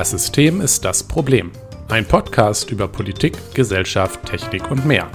[0.00, 1.50] Das System ist das Problem.
[1.90, 5.06] Ein Podcast über Politik, Gesellschaft, Technik und mehr.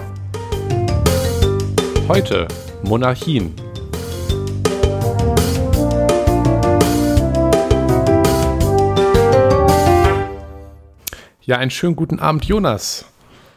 [2.07, 2.47] Heute
[2.84, 3.55] Monarchien.
[11.41, 13.05] Ja, einen schönen guten Abend, Jonas.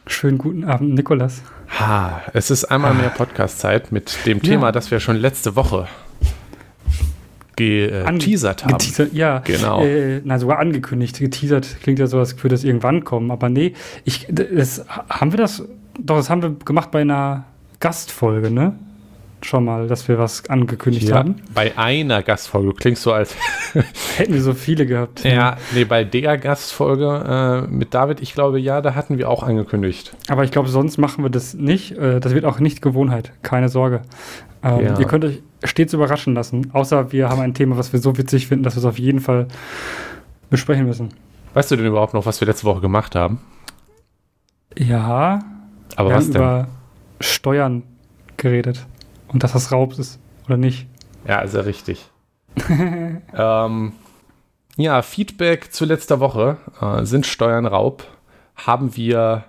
[0.07, 1.43] Schönen guten Abend, Nikolas.
[1.79, 4.71] Ha, es ist einmal mehr Podcast-Zeit mit dem Thema, Ja.
[4.71, 5.87] das wir schon letzte Woche
[7.59, 8.71] geteasert haben.
[8.77, 9.39] Geteasert, ja.
[9.39, 9.83] Genau.
[9.83, 11.19] Äh, na, sogar angekündigt.
[11.19, 13.31] Geteasert klingt ja so, als würde das irgendwann kommen.
[13.31, 13.73] Aber nee,
[14.05, 15.63] ich, das, haben wir das,
[15.99, 17.45] doch, das haben wir gemacht bei einer
[17.79, 18.73] Gastfolge, ne?
[19.41, 21.35] Schon mal, dass wir was angekündigt Ja, haben.
[21.53, 22.73] bei einer Gastfolge.
[22.73, 23.37] Klingst so als.
[24.17, 25.23] Hätten wir so viele gehabt.
[25.23, 29.43] ja, nee, bei der Gastfolge äh, mit David, ich glaube, ja, da hatten wir auch
[29.43, 30.11] angekündigt.
[30.27, 31.93] Aber ich glaube, sonst machen wir das nicht.
[31.97, 33.31] Äh, Das wird auch nicht Gewohnheit.
[33.41, 34.01] Keine Sorge.
[34.63, 34.99] Ähm, Ja.
[34.99, 36.69] Ihr könnt euch stets überraschen lassen.
[36.73, 39.19] Außer wir haben ein Thema, was wir so witzig finden, dass wir es auf jeden
[39.19, 39.47] Fall
[40.49, 41.09] besprechen müssen.
[41.53, 43.39] Weißt du denn überhaupt noch, was wir letzte Woche gemacht haben?
[44.77, 45.39] Ja,
[45.95, 46.41] Aber wir was haben denn?
[46.41, 46.67] über
[47.19, 47.83] Steuern
[48.37, 48.85] geredet.
[49.27, 50.87] Und dass das Raub ist, oder nicht?
[51.27, 52.09] Ja, ist ja richtig.
[52.69, 53.91] ähm,
[54.77, 56.57] ja, Feedback zu letzter Woche.
[56.81, 58.03] Äh, sind Steuern Raub?
[58.55, 59.45] Haben wir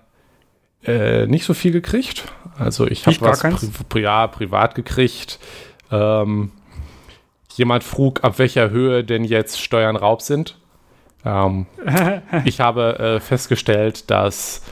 [0.84, 2.24] äh, nicht so viel gekriegt.
[2.58, 3.70] Also ich habe gar was keins.
[3.88, 5.38] pri ja, privat gekriegt.
[5.90, 6.52] Ähm,
[7.54, 10.56] jemand frug, ab welcher Höhe denn jetzt Steuern Raub sind.
[11.24, 11.66] Ähm,
[12.44, 14.62] ich habe äh, festgestellt, dass,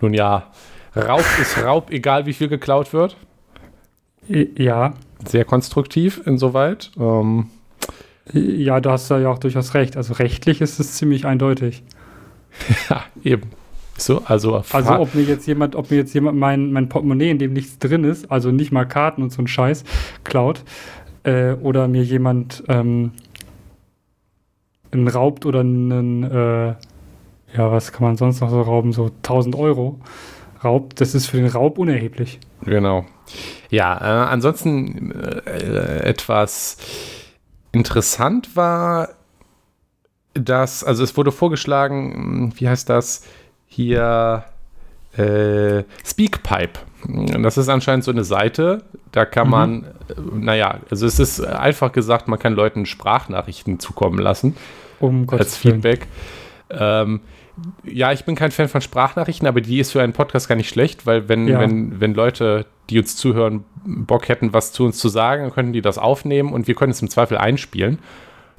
[0.00, 0.50] nun ja,
[0.96, 3.16] Raub ist Raub, egal wie viel geklaut wird.
[4.28, 4.94] Ja,
[5.26, 6.90] Sehr konstruktiv insoweit.
[6.98, 7.50] Ähm,
[8.32, 9.96] ja, du hast da ja auch durchaus recht.
[9.96, 11.82] Also rechtlich ist es ziemlich eindeutig.
[12.88, 13.50] Ja, eben.
[13.96, 17.38] So, also, Also ob mir jetzt jemand, ob mir jetzt jemand mein, mein Portemonnaie, in
[17.38, 19.84] dem nichts drin ist, also nicht mal Karten und so ein Scheiß,
[20.24, 20.64] klaut,
[21.22, 23.12] äh, oder mir jemand ähm,
[24.90, 26.74] einen raubt oder einen, äh,
[27.56, 30.00] ja, was kann man sonst noch so rauben, so 1000 Euro
[30.64, 32.40] raubt, das ist für den Raub unerheblich.
[32.64, 33.04] genau.
[33.70, 36.76] Ja, äh, ansonsten äh, etwas
[37.72, 39.10] interessant war,
[40.34, 43.24] dass, also es wurde vorgeschlagen, wie heißt das
[43.74, 44.44] hier,
[45.16, 46.80] äh, Speakpipe.
[47.42, 49.50] Das ist anscheinend so eine Seite, da kann Mhm.
[49.50, 49.86] man, äh,
[50.34, 54.56] naja, also es ist einfach gesagt, man kann Leuten Sprachnachrichten zukommen lassen.
[55.00, 55.56] Um als Gottes.
[55.58, 56.06] Feedback.
[56.70, 57.20] Ähm,
[57.84, 60.68] ja, ich bin kein Fan von Sprachnachrichten, aber die ist für einen Podcast gar nicht
[60.68, 61.60] schlecht, weil wenn, Ja.
[61.60, 65.72] wenn, wenn Leute, die uns zuhören, Bock hätten, was zu uns zu sagen, dann könnten
[65.72, 67.98] die das aufnehmen und wir können es im Zweifel einspielen,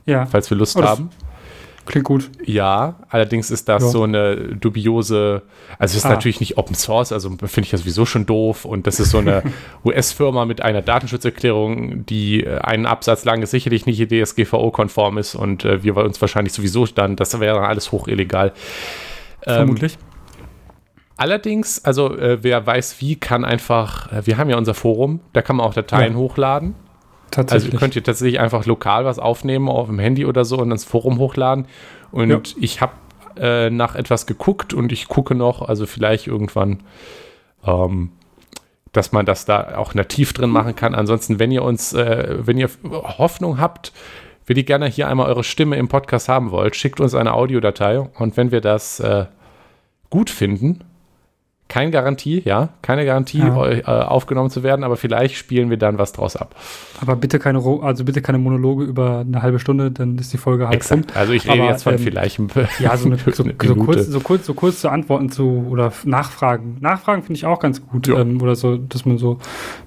[0.06, 1.10] Ja, falls wir Lust Oh, haben.
[1.86, 2.30] Klingt gut.
[2.46, 3.90] Ja, allerdings ist das Ja.
[3.90, 5.42] so eine dubiose,
[5.80, 6.10] also es ist Ah.
[6.10, 9.20] natürlich nicht Open Source, also finde ich ja sowieso schon doof und das ist so
[9.20, 9.44] eine
[9.86, 15.66] US-Firma mit einer Datenschutzerklärung, die äh, einen Absatz lang ist, sicherlich nicht DSGVO-konform ist und
[15.66, 18.52] äh, wir uns wahrscheinlich sowieso dann, das wäre dann alles hoch illegal.
[19.46, 19.98] Ähm, Vermutlich.
[21.18, 25.42] allerdings, also äh, wer weiß wie, kann einfach, äh, wir haben ja unser Forum, da
[25.42, 26.20] kann man auch Dateien Ja.
[26.20, 26.76] hochladen.
[27.26, 27.74] Also Tatsächlich.
[27.74, 30.86] ihr könnt ihr tatsächlich einfach lokal was aufnehmen auf dem Handy oder so und ins
[30.86, 31.66] Forum hochladen.
[32.12, 32.40] Und Ja.
[32.62, 32.94] ich habe
[33.38, 36.80] äh, nach etwas geguckt und ich gucke noch, also vielleicht irgendwann,
[37.66, 38.12] ähm,
[38.94, 40.96] dass man das da auch nativ drin machen kann.
[40.96, 43.92] Ansonsten, wenn ihr uns, äh, wenn ihr Hoffnung habt,
[44.46, 48.00] wenn ihr gerne hier einmal eure Stimme im Podcast haben wollt, schickt uns eine Audiodatei
[48.00, 49.26] und wenn wir das äh,
[50.10, 50.86] gut finden,
[51.68, 53.68] keine Garantie, ja, keine Garantie, Ja.
[53.72, 56.56] äh, aufgenommen zu werden, aber vielleicht spielen wir dann was draus ab.
[57.02, 60.68] Aber bitte keine, also bitte keine Monologe über eine halbe Stunde, dann ist die Folge
[60.68, 61.00] halt rum.
[61.00, 61.18] Exakt.
[61.18, 62.40] Also ich rede Aber, jetzt von ähm, vielleicht
[62.80, 63.76] Ja, so, eine, so, so, Minute.
[63.76, 66.78] kurz, so, kurz, so kurz zu antworten zu oder Nachfragen.
[66.82, 68.08] Nachfragen finde ich auch ganz gut.
[68.08, 68.20] Ja.
[68.20, 69.40] Ähm, oder so, dass man so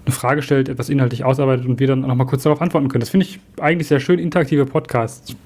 [0.05, 3.01] eine Frage stellt, etwas inhaltlich ausarbeitet und wir dann nochmal kurz darauf antworten können.
[3.01, 4.19] Das finde ich eigentlich sehr schön.
[4.19, 5.37] Interaktive Podcasts.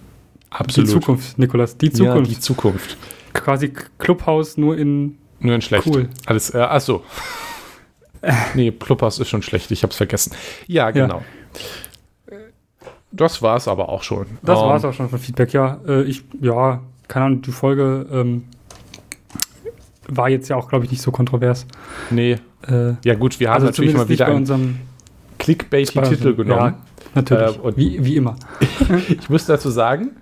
[0.48, 0.88] Absolut.
[0.88, 1.76] Die Zukunft, Nikolas.
[1.76, 2.30] Die Ja, Zukunft.
[2.30, 2.96] die Zukunft.
[3.34, 5.18] Quasi Clubhouse nur in.
[5.42, 5.86] Nur in schlecht.
[5.86, 6.08] Cool.
[6.26, 7.02] Alles, äh, ach so.
[8.54, 10.32] nee, Clubhouse ist schon schlecht, ich hab's vergessen.
[10.66, 11.22] Ja, genau.
[13.10, 14.26] Das war's aber auch schon.
[14.42, 15.52] Das Ähm, war's auch schon von Feedback.
[15.52, 18.44] Ja, äh, ich, ja, keine Ahnung, die Folge ähm,
[20.08, 21.66] war jetzt ja auch, glaube ich, nicht so kontrovers.
[22.10, 22.38] Nee,
[22.68, 24.78] Äh, ja gut, wir haben also natürlich mal wieder einen unserem
[25.38, 26.74] clickbaity bei Titel unserem- genommen.
[26.76, 27.56] Ja, natürlich.
[27.56, 28.36] Äh, und- wie, wie immer.
[29.08, 30.12] Ich muss dazu sagen,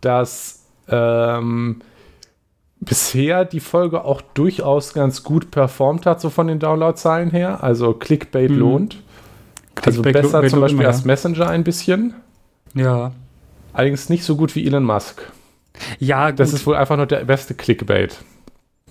[0.00, 1.82] dass ähm,
[2.80, 7.62] bisher die Folge auch durchaus ganz gut performt hat, so von den Downloadzahlen her.
[7.62, 8.58] Also Clickbait Mhm.
[8.58, 8.96] lohnt.
[9.82, 12.14] Also Clickbait besser lohnt zum Beispiel immer, als Messenger ein bisschen.
[12.74, 13.12] Ja.
[13.72, 15.22] Allerdings nicht so gut wie Elon Musk.
[15.98, 16.58] Ja, Das gut.
[16.60, 18.16] ist wohl einfach nur der beste Clickbait.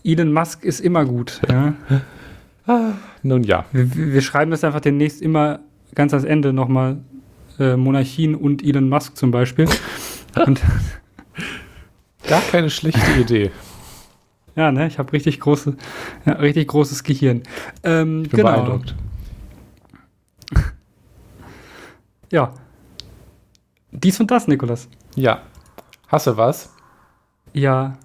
[0.04, 1.42] Elon Musk ist immer gut.
[1.50, 1.74] Ja.
[3.24, 3.66] Nun ja.
[3.72, 5.60] Wir, wir schreiben das einfach demnächst immer
[5.96, 6.98] ganz ans Ende nochmal.
[7.60, 9.68] Äh, Monarchien und Elon Musk zum Beispiel.
[10.46, 10.62] und
[12.28, 13.52] gar keine schlechte Idee.
[14.60, 15.78] Ja, ne, ich habe richtig große,
[16.26, 17.44] ja, richtig großes Gehirn.
[17.86, 18.52] Ähm, Ich bin genau.
[18.52, 18.94] beeindruckt.
[22.30, 22.54] Ja.
[23.92, 24.90] Dies und das, Nikolas.
[25.16, 25.44] Ja.
[26.10, 26.74] Hast du was?
[27.54, 27.98] Ja,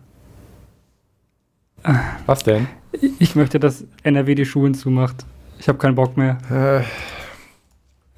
[2.27, 2.69] Was denn?
[3.19, 5.27] ich möchte, dass NRW die Schulen zumacht.
[5.59, 6.39] Ich habe keinen Bock mehr.
[6.51, 6.85] Äh,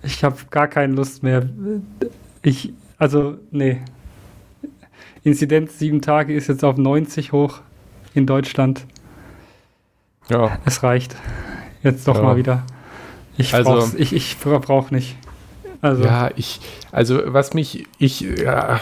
[0.06, 1.48] Ich habe gar keine Lust mehr.
[2.42, 3.80] Ich, also, nee.
[5.24, 7.62] Inzidenz sieben Tage ist jetzt auf 90 hoch
[8.16, 8.86] in Deutschland.
[10.28, 10.58] ja.
[10.64, 11.14] Es reicht.
[11.82, 12.22] Jetzt doch Ja.
[12.22, 12.64] mal wieder.
[13.36, 15.16] Ich Also- brauch's, ich, ich bra- brauch nicht.
[15.82, 16.60] Also, Ja, ich,
[16.90, 18.80] also was mich, ich, ja,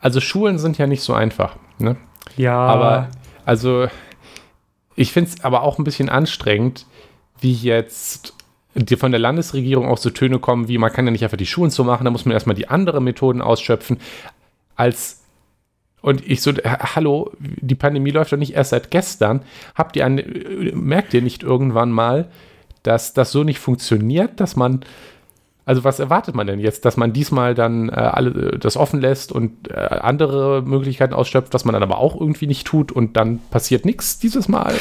[0.00, 1.96] also Schulen sind ja nicht so einfach, ne?
[2.36, 3.08] ja, Aber,
[3.44, 3.88] also,
[4.94, 6.86] ich finde es aber auch ein bisschen anstrengend,
[7.40, 8.32] wie jetzt
[8.74, 11.46] dir von der Landesregierung auch so Töne kommen, wie man kann ja nicht einfach die
[11.46, 13.98] Schulen so machen, da muss man erstmal die anderen Methoden ausschöpfen,
[14.76, 15.17] als
[16.00, 16.62] und ich so, äh,
[16.94, 19.42] hallo, die Pandemie läuft doch nicht erst seit gestern.
[19.74, 22.28] Habt ihr eine, äh, merkt ihr nicht irgendwann mal,
[22.82, 24.80] dass das so nicht funktioniert, dass man,
[25.64, 29.00] also was erwartet man denn jetzt, dass man diesmal dann äh, alle äh, das offen
[29.00, 33.16] lässt und äh, andere Möglichkeiten ausschöpft, was man dann aber auch irgendwie nicht tut und
[33.16, 34.74] dann passiert nichts dieses Mal?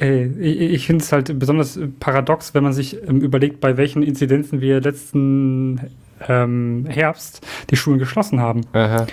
[0.00, 4.02] ey, ich, ich finde es halt besonders paradox, wenn man sich ähm, überlegt, bei welchen
[4.02, 5.80] Inzidenzen wir letzten
[6.28, 8.60] ähm, Herbst die Schulen geschlossen haben.
[8.74, 9.06] Aha.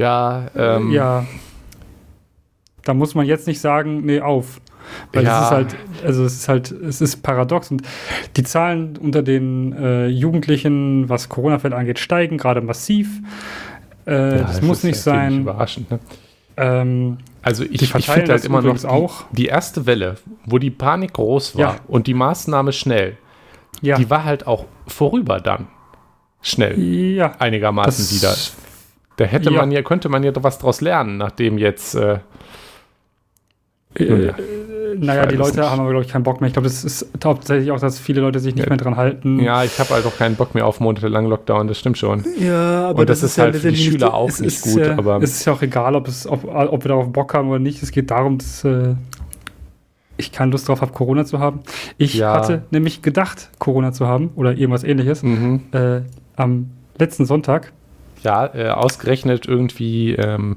[0.00, 1.24] Ja, ähm, ja.
[2.84, 4.60] Da muss man jetzt nicht sagen, nee, auf.
[5.12, 5.38] Weil Ja.
[5.40, 7.70] es ist halt, also es ist halt, es ist paradox.
[7.70, 7.82] Und
[8.36, 13.08] die Zahlen unter den äh, Jugendlichen, was Corona-Fälle angeht, steigen gerade massiv.
[14.06, 15.28] Äh, ja, das muss ist nicht sein.
[15.30, 15.98] ziemlich Überraschend, ne?
[16.56, 19.24] Ähm, Also ich, ich finde halt das immer noch die, auch.
[19.32, 20.16] die erste Welle,
[20.46, 21.76] wo die Panik groß war Ja.
[21.86, 23.16] und die Maßnahme schnell,
[23.82, 23.96] ja.
[23.96, 25.68] die war halt auch vorüber dann.
[26.42, 26.78] Schnell.
[26.80, 27.34] ja.
[27.38, 28.34] Einigermaßen Das- wieder.
[29.20, 29.58] Da hätte Ja.
[29.60, 32.20] man ja, könnte man ja was draus lernen, nachdem jetzt äh,
[33.98, 34.34] Äh, ja.
[34.96, 35.68] naja, weiß die Leute nicht.
[35.68, 36.48] haben aber, glaube ich, keinen Bock mehr.
[36.48, 38.70] Ich glaube, das ist hauptsächlich auch, dass viele Leute sich nicht Ja.
[38.70, 39.38] mehr dran halten.
[39.40, 42.24] Ja, ich habe halt auch keinen Bock mehr auf monatelangen Lockdown, das stimmt schon.
[42.38, 44.90] Ja, aber Und das ist halt für die Schüler auch es nicht ist, gut, äh,
[44.90, 47.58] aber- es ist ja auch egal, ob, es, ob, ob wir darauf Bock haben oder
[47.58, 47.82] nicht.
[47.82, 48.94] Es geht darum, dass äh,
[50.16, 51.60] ich keine Lust drauf habe, Corona zu haben.
[51.98, 52.32] Ich Ja.
[52.32, 55.60] hatte nämlich gedacht, Corona zu haben oder irgendwas ähnliches Mhm.
[55.72, 56.00] äh,
[56.36, 57.72] am letzten Sonntag.
[58.22, 60.56] Ja, äh, ausgerechnet irgendwie ähm,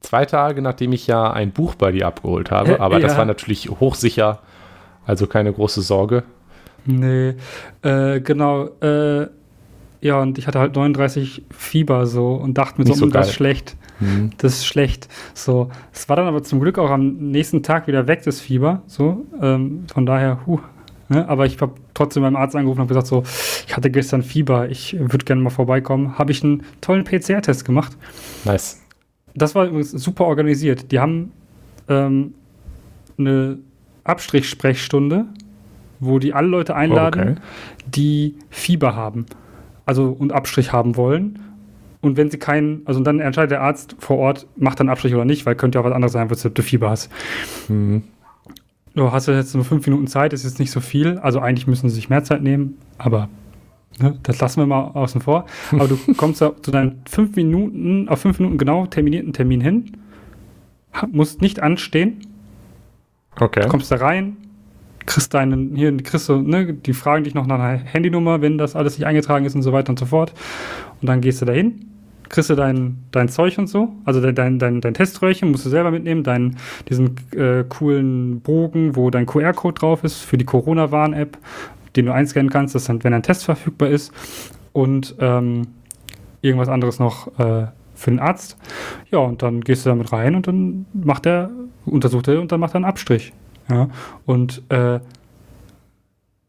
[0.00, 2.80] zwei Tage, nachdem ich ja ein Buch bei dir abgeholt habe.
[2.80, 3.18] Aber das ja.
[3.18, 4.40] war natürlich hochsicher,
[5.04, 6.22] also keine große Sorge.
[6.84, 7.34] Nee,
[7.82, 8.68] äh, genau.
[8.80, 9.26] Äh,
[10.00, 13.26] ja, und ich hatte halt 39 Fieber so und dachte mir so, so "Hm, das
[13.26, 13.76] ist geil." schlecht.
[13.98, 14.30] Mhm.
[14.38, 15.08] Das ist schlecht.
[15.34, 18.82] So, es war dann aber zum Glück auch am nächsten Tag wieder weg, das Fieber.
[18.86, 20.60] So, ähm, von daher, huh.
[21.08, 21.28] Ne?
[21.28, 23.22] Aber ich habe trotzdem beim Arzt angerufen und gesagt, so,
[23.66, 26.18] ich hatte gestern Fieber, ich würde gerne mal vorbeikommen.
[26.18, 27.96] Habe ich einen tollen PCR-Test gemacht.
[28.44, 28.82] Nice.
[29.34, 30.90] Das war übrigens super organisiert.
[30.92, 31.32] Die haben
[31.88, 32.34] ähm,
[33.18, 33.58] eine
[34.04, 35.26] Abstrich-Sprechstunde,
[36.00, 37.34] wo die alle Leute einladen, Okay.
[37.86, 39.26] die Fieber haben.
[39.84, 41.38] Also und Abstrich haben wollen.
[42.00, 45.24] Und wenn sie keinen, also dann entscheidet der Arzt vor Ort, macht dann Abstrich oder
[45.24, 47.10] nicht, weil könnte ja auch was anderes sein, wenn du Fieber hast.
[47.68, 48.02] Mhm.
[48.96, 51.18] Du hast jetzt nur fünf Minuten Zeit, ist jetzt nicht so viel.
[51.18, 53.28] Also eigentlich müssen sie sich mehr Zeit nehmen, aber
[54.00, 55.44] ne, das lassen wir mal außen vor.
[55.72, 59.92] Aber du kommst da zu deinen fünf Minuten, auf fünf Minuten genau terminierten Termin hin,
[61.12, 62.22] musst nicht anstehen,
[63.38, 63.68] Okay.
[63.68, 64.38] kommst da rein,
[65.04, 68.74] kriegst deinen, hier kriegst du, ne, die fragen dich noch nach einer Handynummer, wenn das
[68.74, 70.32] alles nicht eingetragen ist und so weiter und so fort.
[71.02, 71.84] Und dann gehst du dahin,
[72.28, 75.90] kriegst du dein, dein Zeug und so, also dein, dein, dein, Teströhrchen musst du selber
[75.90, 76.56] mitnehmen, dein,
[76.88, 81.38] diesen äh, coolen Bogen, wo dein QR-Code drauf ist für die Corona-Warn-App,
[81.96, 84.12] den du einscannen kannst, dass dann, wenn ein Test verfügbar ist
[84.72, 85.68] und ähm,
[86.42, 88.56] irgendwas anderes noch äh, für den Arzt.
[89.10, 91.50] Ja, und dann gehst du damit rein und dann macht er,
[91.86, 93.32] untersucht er und dann macht er einen Abstrich.
[93.68, 93.88] Ja,
[94.26, 95.00] und äh,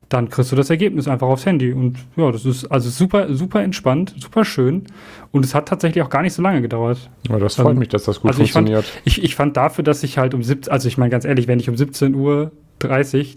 [0.09, 1.73] dann kriegst du das Ergebnis einfach aufs Handy.
[1.73, 4.83] Und ja, das ist also super, super entspannt, super schön.
[5.31, 7.09] Und es hat tatsächlich auch gar nicht so lange gedauert.
[7.29, 9.01] Ja, das freut Ähm, mich, dass das gut also ich fand- funktioniert.
[9.05, 11.59] Ich, ich fand dafür, dass ich halt um 17, also ich meine ganz ehrlich, wenn
[11.59, 12.51] ich um 17.30 Uhr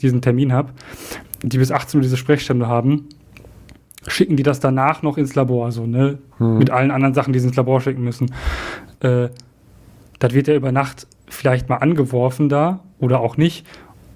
[0.00, 0.70] diesen Termin habe,
[1.42, 3.08] die bis 18 Uhr diese Sprechstunde haben,
[4.06, 6.18] schicken die das danach noch ins Labor, so, ne?
[6.38, 6.58] Mhm.
[6.58, 8.32] Mit allen anderen Sachen, die sie ins Labor schicken müssen.
[9.00, 9.28] Äh,
[10.20, 13.66] das wird ja über Nacht vielleicht mal angeworfen da oder auch nicht.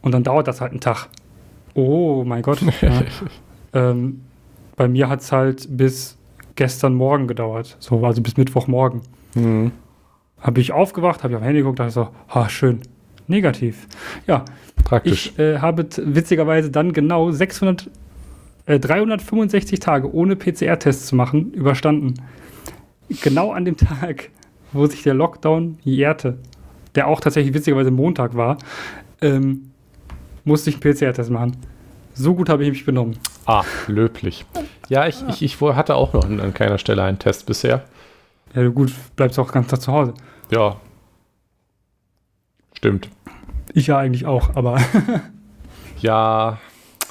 [0.03, 1.09] Und dann dauert das halt einen Tag.
[1.75, 2.61] Oh mein Gott.
[2.81, 3.03] ja.
[3.73, 4.23] ähm,
[4.77, 6.17] bei mir hat es halt bis
[6.57, 7.77] gestern Morgen gedauert.
[7.81, 9.03] So, also bis Mittwochmorgen.
[9.35, 9.73] Mhm.
[10.41, 12.81] Habe ich aufgewacht, habe ich auf mein Handy geguckt, dachte so, ha, schön.
[13.27, 13.87] Negativ.
[14.27, 14.45] Ja,
[14.85, 15.29] Praktisch.
[15.29, 17.91] ich äh, habe witzigerweise dann genau 600,
[18.67, 22.15] äh, 365 Tage ohne PCR-Tests zu machen überstanden.
[23.23, 24.31] genau an dem Tag,
[24.73, 26.37] wo sich der Lockdown jährte,
[26.95, 28.59] der auch tatsächlich witzigerweise Montag war,
[29.23, 29.71] ähm,
[30.45, 31.57] musste ich einen PCR-Test machen.
[32.15, 33.19] So gut habe ich mich benommen.
[33.47, 34.47] Ah, löblich.
[34.89, 37.85] Ja, ich, ich, ich hatte auch noch an keiner Stelle einen Test bisher.
[38.55, 40.15] Ja, gut, bleibst auch ganz Tag zu Hause.
[40.51, 40.77] Ja.
[42.77, 43.09] Stimmt.
[43.73, 44.81] Ich ja eigentlich auch, aber.
[46.01, 46.59] ja,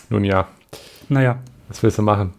[0.09, 0.47] nun ja.
[1.09, 1.39] Naja.
[1.67, 2.33] Was willst du machen?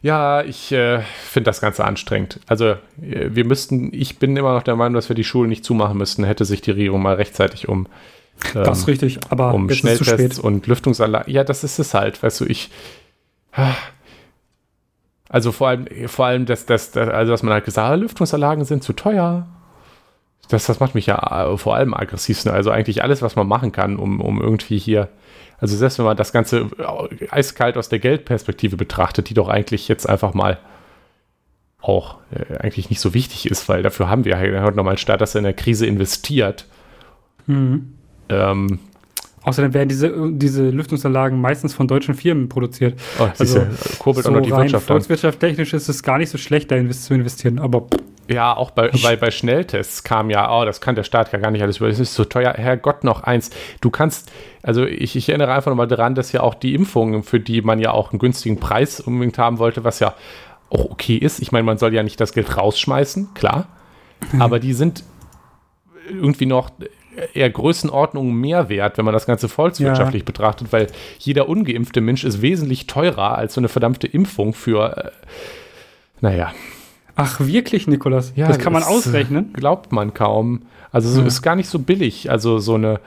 [0.00, 2.40] Ja, ich äh, finde das Ganze anstrengend.
[2.46, 5.64] Also, äh, wir müssten, ich bin immer noch der Meinung, dass wir die Schulen nicht
[5.64, 7.86] zumachen müssten, hätte sich die Regierung mal rechtzeitig um.
[8.54, 11.32] Ähm, das ist richtig, aber um Schnelltests und Lüftungsanlagen.
[11.32, 12.70] Ja, das ist es halt, weißt du, ich.
[15.28, 18.82] Also vor allem, vor allem, dass, dass, also dass man halt gesagt hat, Lüftungsanlagen sind
[18.82, 19.46] zu teuer.
[20.48, 22.46] Das, das macht mich ja äh, vor allem aggressiv.
[22.46, 25.08] Also eigentlich alles, was man machen kann, um, um irgendwie hier,
[25.58, 29.88] also selbst wenn man das Ganze äh, eiskalt aus der Geldperspektive betrachtet, die doch eigentlich
[29.88, 30.58] jetzt einfach mal
[31.80, 35.20] auch äh, eigentlich nicht so wichtig ist, weil dafür haben wir halt nochmal einen Staat,
[35.20, 36.66] dass er in der Krise investiert.
[37.46, 37.97] Mhm.
[38.28, 38.78] Ähm,
[39.48, 43.00] Außerdem werden diese, diese Lüftungsanlagen meistens von deutschen Firmen produziert.
[43.18, 43.66] Oh, also,
[43.98, 47.14] kurbelt so auch noch die Wirtschaft Volkswirtschaftstechnisch ist es gar nicht so schlecht, da zu
[47.14, 47.86] investieren, aber.
[48.28, 51.50] Ja, auch bei, bei, bei Schnelltests kam ja, oh, das kann der Staat ja gar
[51.50, 51.88] nicht alles über.
[51.88, 52.52] Das ist so teuer.
[52.52, 53.50] Herrgott, noch eins.
[53.80, 54.30] Du kannst,
[54.62, 57.78] also ich, ich erinnere einfach nochmal daran, dass ja auch die Impfungen, für die man
[57.78, 60.14] ja auch einen günstigen Preis unbedingt haben wollte, was ja
[60.68, 61.40] auch okay ist.
[61.40, 63.66] Ich meine, man soll ja nicht das Geld rausschmeißen, klar.
[64.38, 65.04] Aber die sind
[66.10, 66.70] irgendwie noch
[67.34, 70.26] eher Größenordnung mehr wert, wenn man das Ganze volkswirtschaftlich ja.
[70.26, 75.10] betrachtet, weil jeder ungeimpfte Mensch ist wesentlich teurer als so eine verdammte Impfung für, äh,
[76.20, 76.52] naja.
[77.20, 78.32] Ach, wirklich, Nikolas?
[78.36, 79.52] Ja, das kann man ausrechnen?
[79.52, 80.62] Glaubt man kaum.
[80.92, 81.26] Also, so ja.
[81.26, 82.30] ist gar nicht so billig.
[82.30, 83.00] Also, so eine.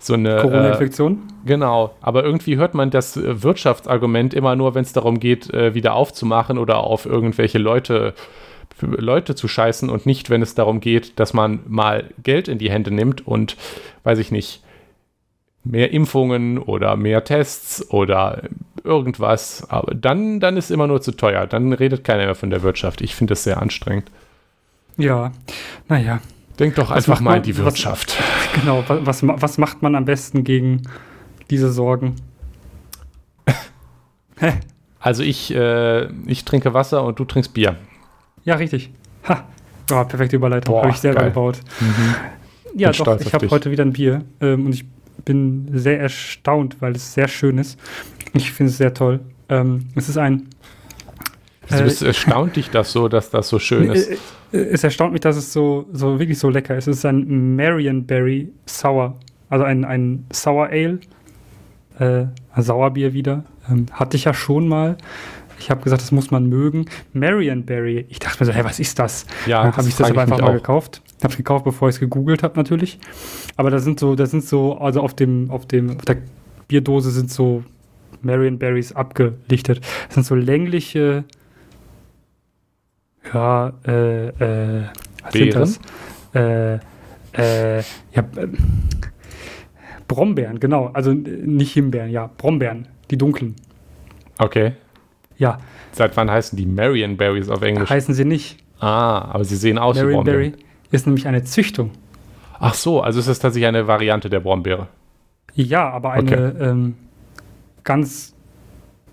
[0.00, 1.14] So eine Corona-Infektion?
[1.14, 1.96] Äh, genau.
[2.00, 5.94] Aber irgendwie hört man das äh, Wirtschaftsargument immer nur, wenn es darum geht, äh, wieder
[5.94, 8.14] aufzumachen oder auf irgendwelche Leute
[8.80, 12.70] Leute zu scheißen und nicht, wenn es darum geht, dass man mal Geld in die
[12.70, 13.56] Hände nimmt und,
[14.04, 14.62] weiß ich nicht,
[15.64, 18.42] mehr Impfungen oder mehr Tests oder
[18.84, 19.68] irgendwas.
[19.68, 21.46] Aber dann, dann ist immer nur zu teuer.
[21.46, 23.00] Dann redet keiner mehr von der Wirtschaft.
[23.00, 24.10] Ich finde es sehr anstrengend.
[24.96, 25.32] Ja,
[25.88, 26.20] naja.
[26.58, 28.18] Denk doch was einfach mal an die Wirtschaft.
[28.18, 30.82] Was, genau, was, was macht man am besten gegen
[31.50, 32.16] diese Sorgen?
[34.98, 37.76] also ich, äh, ich trinke Wasser und du trinkst Bier.
[38.48, 38.90] Ja, richtig.
[39.28, 39.44] Ha.
[39.92, 40.74] Oh, perfekte Überleitung.
[40.74, 41.28] Habe ich selber geil.
[41.28, 41.60] gebaut.
[41.80, 42.14] Mhm.
[42.80, 44.86] Ja, bin doch, ich habe heute wieder ein Bier ähm, und ich
[45.26, 47.78] bin sehr erstaunt, weil es sehr schön ist.
[48.32, 49.20] Ich finde es sehr toll.
[49.50, 50.48] Ähm, es ist ein.
[51.68, 54.08] Also bist äh, erstaunt dich das so, dass das so schön ist?
[54.08, 54.16] Äh,
[54.56, 56.88] es erstaunt mich, dass es so, so wirklich so lecker ist.
[56.88, 59.18] Es ist ein Marionberry Sour.
[59.50, 61.00] Also ein, ein Sour Ale.
[61.98, 62.24] Äh,
[62.54, 63.44] ein Sauerbier wieder.
[63.70, 64.96] Ähm, hatte ich ja schon mal.
[65.58, 66.86] Ich habe gesagt, das muss man mögen.
[67.12, 68.06] Marionberry.
[68.08, 69.26] Ich dachte mir so, hey, was ist das?
[69.46, 70.54] Ja, Dann habe ich das aber einfach mal auch.
[70.54, 71.02] gekauft.
[71.22, 72.98] Habe es gekauft, bevor ich es gegoogelt habe natürlich.
[73.56, 76.18] Aber da sind so, da sind so, also auf dem, auf dem, auf der
[76.68, 77.64] Bierdose sind so
[78.22, 79.80] Marionberries abgelichtet.
[80.06, 81.24] Das sind so längliche,
[83.32, 84.84] ja, äh, äh,
[85.22, 85.66] was Beeren?
[85.66, 85.80] sind
[86.32, 86.40] das?
[86.40, 86.78] Äh,
[87.32, 87.78] äh,
[88.12, 88.48] ja, äh,
[90.06, 90.90] Brombeeren, genau.
[90.94, 93.56] Also nicht Himbeeren, ja, Brombeeren, die dunklen.
[94.38, 94.72] Okay.
[95.38, 95.58] Ja.
[95.92, 97.88] Seit wann heißen die Marion Berries auf Englisch?
[97.88, 98.58] Heißen sie nicht.
[98.80, 100.52] Ah, aber sie sehen aus Marion wie Brombeeren.
[100.52, 101.90] Berry ist nämlich eine Züchtung.
[102.60, 104.88] Ach so, also ist das tatsächlich eine Variante der Brombeere.
[105.54, 106.64] Ja, aber eine okay.
[106.64, 106.94] ähm,
[107.84, 108.34] ganz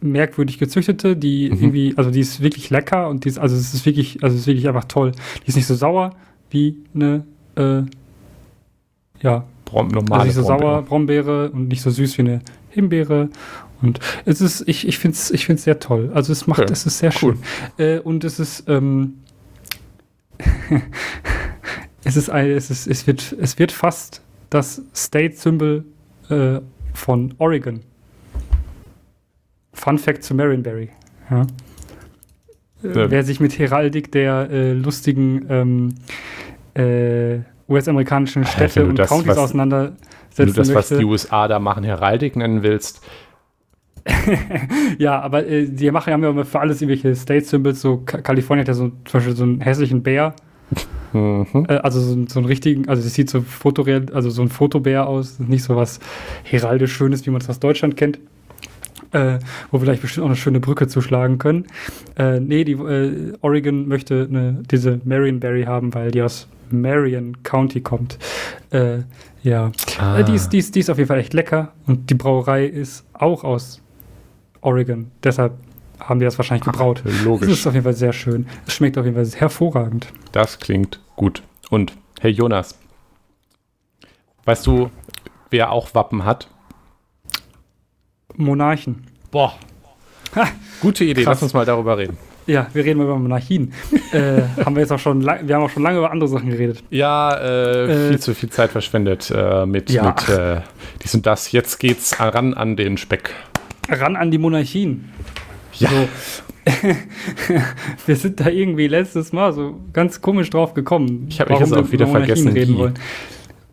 [0.02, 1.58] merkwürdig gezüchtete, die mhm.
[1.58, 4.42] irgendwie, also die ist wirklich lecker und die ist, also es ist wirklich, also es
[4.42, 5.12] ist wirklich einfach toll.
[5.44, 6.12] Die ist nicht so sauer
[6.50, 7.82] wie eine, äh,
[9.22, 10.72] ja, Brom normale also nicht so Brombeere.
[10.72, 13.30] sauer Brombeere und nicht so süß wie eine Himbeere
[13.82, 16.12] und es ist, ich, ich finde es ich find's sehr toll.
[16.14, 16.74] Also es macht, okay.
[16.74, 17.38] es ist sehr cool.
[17.78, 17.86] schön.
[17.86, 19.16] Äh, und es ist, ähm,
[22.04, 25.86] es ist ein, es ist, es wird, es wird fast das State-Symbol
[26.30, 26.60] äh,
[26.94, 27.82] von Oregon.
[29.74, 30.90] Fun Fact zu Marionberry.
[31.30, 31.42] Ja.
[32.84, 35.96] Äh, wer sich mit Heraldik der äh, lustigen ähm,
[36.76, 39.98] äh, US-amerikanischen Städte und das, Countys was, auseinandersetzen
[40.36, 43.02] Wenn du das, möchte, was die USA da machen, Heraldik nennen willst,
[44.98, 47.82] ja, aber äh, die machen ja immer für alles irgendwelche State-Symbols.
[47.82, 50.36] So Kalifornien hat ja so zum Beispiel so einen hässlichen Bär.
[51.14, 51.66] Mhm.
[51.68, 55.08] Äh, also so, so einen richtigen, also das sieht so fotoreal, also so ein Fotobär
[55.08, 56.00] aus, nicht so was
[56.44, 58.20] heraldisch Schönes, wie man es aus Deutschland kennt.
[59.12, 59.40] Äh,
[59.72, 61.68] wo wir vielleicht bestimmt auch eine schöne Brücke zuschlagen können.
[62.18, 67.80] Äh, nee, die, äh, Oregon möchte eine, diese Marionberry haben, weil die aus Marion County
[67.80, 68.18] kommt.
[68.72, 69.00] Äh,
[69.42, 70.22] ja, ah.
[70.24, 73.06] die, ist, die, ist, die ist auf jeden Fall echt lecker und die Brauerei ist
[73.14, 73.82] auch aus
[74.66, 75.12] Oregon.
[75.24, 75.54] Deshalb
[76.00, 77.04] haben die das wahrscheinlich gebraut.
[77.06, 77.50] Ah, logisch.
[77.50, 78.48] Das ist auf jeden Fall sehr schön.
[78.68, 80.08] Es schmeckt auf jeden Fall hervorragend.
[80.32, 81.42] Das klingt gut.
[81.70, 82.78] Und hey Jonas,
[84.46, 84.90] weißt du,
[85.50, 86.50] wer auch Wappen hat?
[88.36, 89.04] Monarchen.
[89.32, 89.56] Boah.
[90.36, 90.48] Ha,
[90.82, 91.36] gute Idee, Krass.
[91.36, 92.18] lass uns mal darüber reden.
[92.48, 93.74] Ja, wir reden mal über Monarchien.
[94.12, 96.50] äh, haben wir jetzt auch schon lang, wir haben auch schon lange über andere Sachen
[96.50, 96.84] geredet.
[96.90, 100.04] Ja, äh, viel äh, zu viel Zeit verschwendet äh, mit, ja.
[100.04, 100.62] mit äh,
[101.02, 101.52] dies und das.
[101.52, 103.34] Jetzt geht's ran an den Speck.
[103.90, 105.10] Ran an die Monarchien.
[105.74, 105.90] Ja.
[105.90, 106.08] So.
[108.08, 111.28] wir sind da irgendwie letztes Mal so ganz komisch drauf gekommen.
[111.30, 112.48] Ich habe mich jetzt auch wieder vergessen.
[112.48, 112.96] Reden wollen.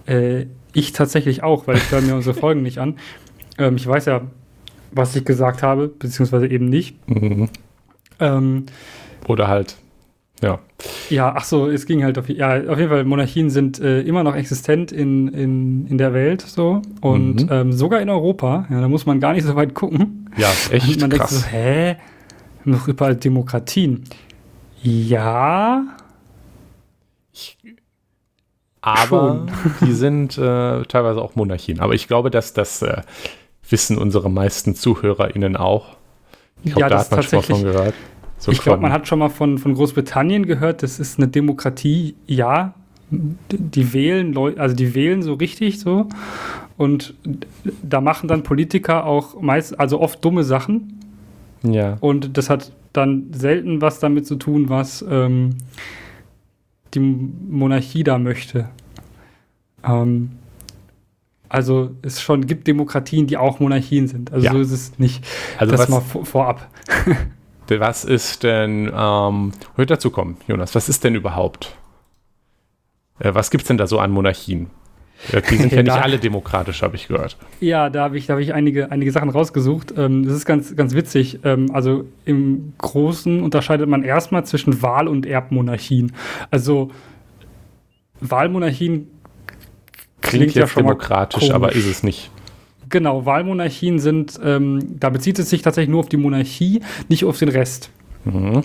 [0.06, 2.98] Äh, ich tatsächlich auch, weil ich höre mir unsere Folgen nicht an.
[3.58, 4.22] Ähm, ich weiß ja,
[4.90, 6.96] was ich gesagt habe, beziehungsweise eben nicht.
[7.08, 7.48] Mhm.
[8.20, 8.66] Ähm,
[9.26, 9.76] Oder halt,
[10.42, 10.58] ja.
[11.08, 14.24] Ja, ach so, es ging halt auf, ja, auf jeden Fall, Monarchien sind äh, immer
[14.24, 17.48] noch existent in, in, in der Welt so und mhm.
[17.50, 18.66] ähm, sogar in Europa.
[18.70, 20.30] Ja, da muss man gar nicht so weit gucken.
[20.36, 21.30] Ja, echt man krass.
[21.30, 21.96] denkt so, hä?
[22.64, 24.04] Noch überall Demokratien.
[24.82, 25.84] Ja.
[27.32, 27.56] Ich,
[28.80, 29.88] aber Schon.
[29.88, 31.80] die sind äh, teilweise auch Monarchien.
[31.80, 33.02] Aber ich glaube, dass das äh,
[33.68, 35.96] wissen unsere meisten ZuhörerInnen auch.
[36.64, 37.94] Ich glaube, ja, da hat man schon mal von gehört.
[38.42, 42.16] So ich glaube, man hat schon mal von, von Großbritannien gehört, das ist eine Demokratie,
[42.26, 42.74] ja.
[43.08, 46.08] Die wählen Leute, also die wählen so richtig so.
[46.76, 47.14] Und
[47.84, 50.98] da machen dann Politiker auch meist, also oft dumme Sachen.
[51.62, 51.98] Ja.
[52.00, 55.50] Und das hat dann selten was damit zu tun, was ähm,
[56.94, 58.68] die Monarchie da möchte.
[59.84, 60.32] Ähm,
[61.48, 64.32] also es schon gibt Demokratien, die auch Monarchien sind.
[64.32, 64.52] Also ja.
[64.52, 65.24] so ist es nicht.
[65.58, 66.68] Also das mal vor, vorab.
[67.80, 71.76] was ist denn, ähm, heute dazu kommen, Jonas, was ist denn überhaupt?
[73.18, 74.70] Äh, was gibt es denn da so an Monarchien?
[75.30, 77.36] Äh, die sind ja nicht alle demokratisch, habe ich gehört.
[77.60, 79.94] Ja, da habe ich, hab ich einige, einige Sachen rausgesucht.
[79.96, 81.40] Ähm, das ist ganz, ganz witzig.
[81.44, 86.12] Ähm, also im Großen unterscheidet man erstmal zwischen Wahl- und Erbmonarchien.
[86.50, 86.90] Also
[88.20, 89.08] Wahlmonarchien
[90.20, 92.30] klingt, klingt ja schon demokratisch, aber ist es nicht.
[92.92, 97.38] Genau, Wahlmonarchien sind, ähm, da bezieht es sich tatsächlich nur auf die Monarchie, nicht auf
[97.38, 97.90] den Rest.
[98.26, 98.60] Mhm.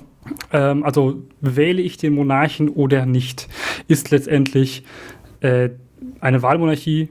[0.51, 3.47] Ähm, also wähle ich den Monarchen oder nicht,
[3.87, 4.83] ist letztendlich
[5.39, 5.69] äh,
[6.19, 7.07] eine Wahlmonarchie,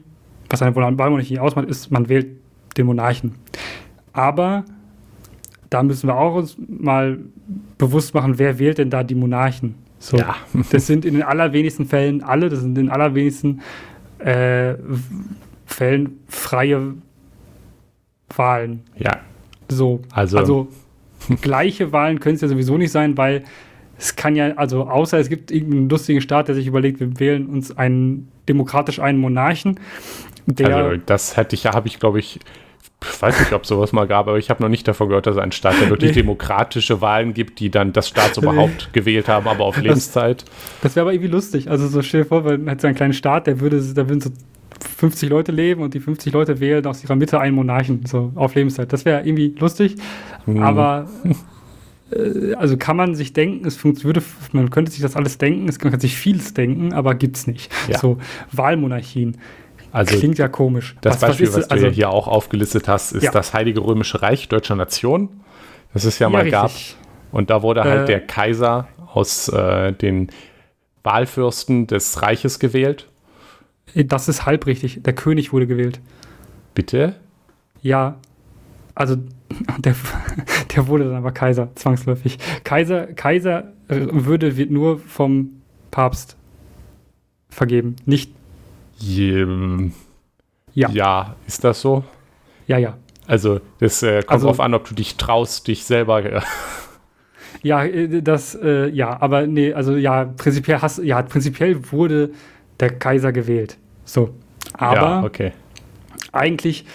[0.47, 2.27] was eine Wahlmonarchie ausmacht, ist, man wählt
[2.77, 3.33] den Monarchen.
[4.13, 4.63] Aber
[5.71, 7.17] da müssen wir auch uns mal
[7.79, 9.73] bewusst machen, wer wählt denn da die Monarchen?
[9.97, 10.35] So, ja.
[10.71, 13.61] das sind in den allerwenigsten Fällen alle, das sind in den allerwenigsten
[14.19, 14.75] äh,
[15.65, 16.93] Fällen freie
[18.35, 18.83] Wahlen.
[18.97, 19.19] Ja.
[19.69, 20.01] So.
[20.11, 20.67] Also, also
[21.41, 23.43] gleiche Wahlen können es ja sowieso nicht sein, weil
[23.97, 27.47] es kann ja, also außer es gibt irgendeinen lustigen Staat, der sich überlegt, wir wählen
[27.47, 29.79] uns einen demokratisch einen Monarchen.
[30.61, 32.39] also das hätte ich ja, habe ich glaube ich,
[33.03, 35.27] ich weiß nicht, ob es sowas mal gab, aber ich habe noch nicht davon gehört,
[35.27, 36.21] dass es einen Staat, der wirklich nee.
[36.21, 38.99] demokratische Wahlen gibt, die dann das Staatsoberhaupt nee.
[38.99, 40.41] gewählt haben, aber auf Lebenszeit.
[40.43, 40.49] Das,
[40.81, 41.69] das wäre aber irgendwie lustig.
[41.69, 44.07] Also so stell dir vor, weil man hat so einen kleinen Staat, der würde, da
[44.09, 44.31] würden so
[44.79, 48.55] 50 Leute leben und die 50 Leute wählen aus ihrer Mitte einen Monarchen, so auf
[48.55, 48.91] Lebenszeit.
[48.93, 49.95] Das wäre irgendwie lustig,
[50.45, 50.61] mhm.
[50.61, 51.07] aber
[52.11, 55.79] äh, also kann man sich denken, es würde, man könnte sich das alles denken, es
[55.79, 57.71] kann sich vieles denken, aber gibt es nicht.
[57.87, 57.97] Ja.
[57.97, 58.17] So
[58.51, 59.37] Wahlmonarchien.
[59.91, 60.95] Also Klingt ja komisch.
[61.01, 63.31] Das was, Beispiel, was, was du also, hier auch aufgelistet hast, ist ja.
[63.31, 65.29] das Heilige Römische Reich deutscher Nation.
[65.93, 66.51] Das es ja, ja mal richtig.
[66.51, 66.71] gab.
[67.31, 70.29] Und da wurde halt äh, der Kaiser aus äh, den
[71.03, 73.07] Wahlfürsten des Reiches gewählt.
[74.05, 75.01] Das ist halb richtig.
[75.03, 75.99] Der König wurde gewählt.
[76.75, 77.15] Bitte?
[77.81, 78.17] Ja.
[78.95, 79.17] Also,
[79.79, 79.95] der,
[80.75, 82.37] der wurde dann aber Kaiser, zwangsläufig.
[82.63, 86.35] Kaiser, Kaiser würde wird nur vom Papst
[87.49, 88.31] vergeben, nicht.
[88.97, 89.45] Je,
[90.73, 90.89] ja.
[90.89, 92.03] Ja, ist das so?
[92.67, 92.97] Ja, ja.
[93.27, 96.23] Also, das äh, kommt also, darauf an, ob du dich traust, dich selber.
[96.23, 96.41] Äh,
[97.63, 97.85] ja,
[98.21, 102.31] das, äh, ja, aber nee, also ja, prinzipiell hast, ja, prinzipiell wurde
[102.79, 103.77] der Kaiser gewählt.
[104.07, 104.29] So.
[104.73, 105.51] Aber ja, okay.
[106.31, 106.85] eigentlich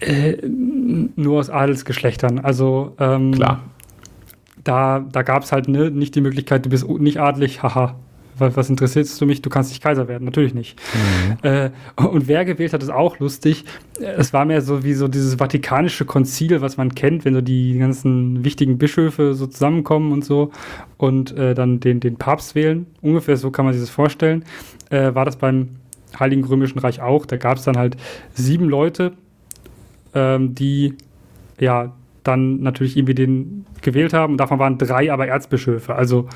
[0.00, 2.38] äh, nur aus Adelsgeschlechtern.
[2.38, 3.62] Also ähm, klar.
[4.62, 7.96] Da, da gab es halt ne, nicht die Möglichkeit, du bist nicht adlig, haha.
[8.36, 9.42] Was, was interessierst du mich?
[9.42, 10.24] Du kannst nicht Kaiser werden.
[10.24, 10.80] Natürlich nicht.
[10.92, 11.48] Mhm.
[11.48, 13.64] Äh, und wer gewählt hat, ist auch lustig.
[14.00, 17.78] Es war mehr so wie so dieses vatikanische Konzil, was man kennt, wenn so die
[17.78, 20.50] ganzen wichtigen Bischöfe so zusammenkommen und so
[20.96, 22.86] und äh, dann den, den Papst wählen.
[23.02, 24.44] Ungefähr so kann man sich das vorstellen.
[24.90, 25.68] Äh, war das beim
[26.18, 27.26] Heiligen Römischen Reich auch.
[27.26, 27.96] Da gab es dann halt
[28.34, 29.12] sieben Leute,
[30.14, 30.94] ähm, die
[31.58, 34.34] ja dann natürlich irgendwie den gewählt haben.
[34.34, 35.94] Und davon waren drei aber Erzbischöfe.
[35.94, 36.28] Also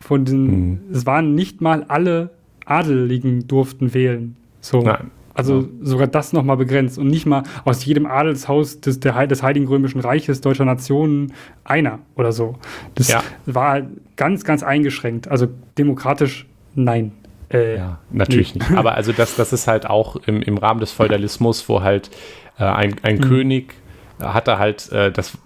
[0.00, 0.80] von den, mhm.
[0.92, 2.30] es waren nicht mal alle
[2.64, 4.36] Adeligen durften wählen.
[4.60, 4.82] So.
[4.82, 5.10] Nein.
[5.36, 9.68] Also sogar das nochmal begrenzt und nicht mal aus jedem Adelshaus des, der, des Heiligen
[9.68, 12.56] Römischen Reiches deutscher Nationen einer oder so.
[12.94, 13.22] Das ja.
[13.44, 13.82] war
[14.16, 15.28] ganz, ganz eingeschränkt.
[15.28, 17.12] Also demokratisch nein.
[17.52, 18.70] Äh, ja, natürlich nicht.
[18.72, 22.10] Aber also das, das ist halt auch im, im Rahmen des Feudalismus, wo halt
[22.58, 23.20] äh, ein, ein mhm.
[23.20, 23.74] König
[24.20, 25.38] hatte halt, äh, das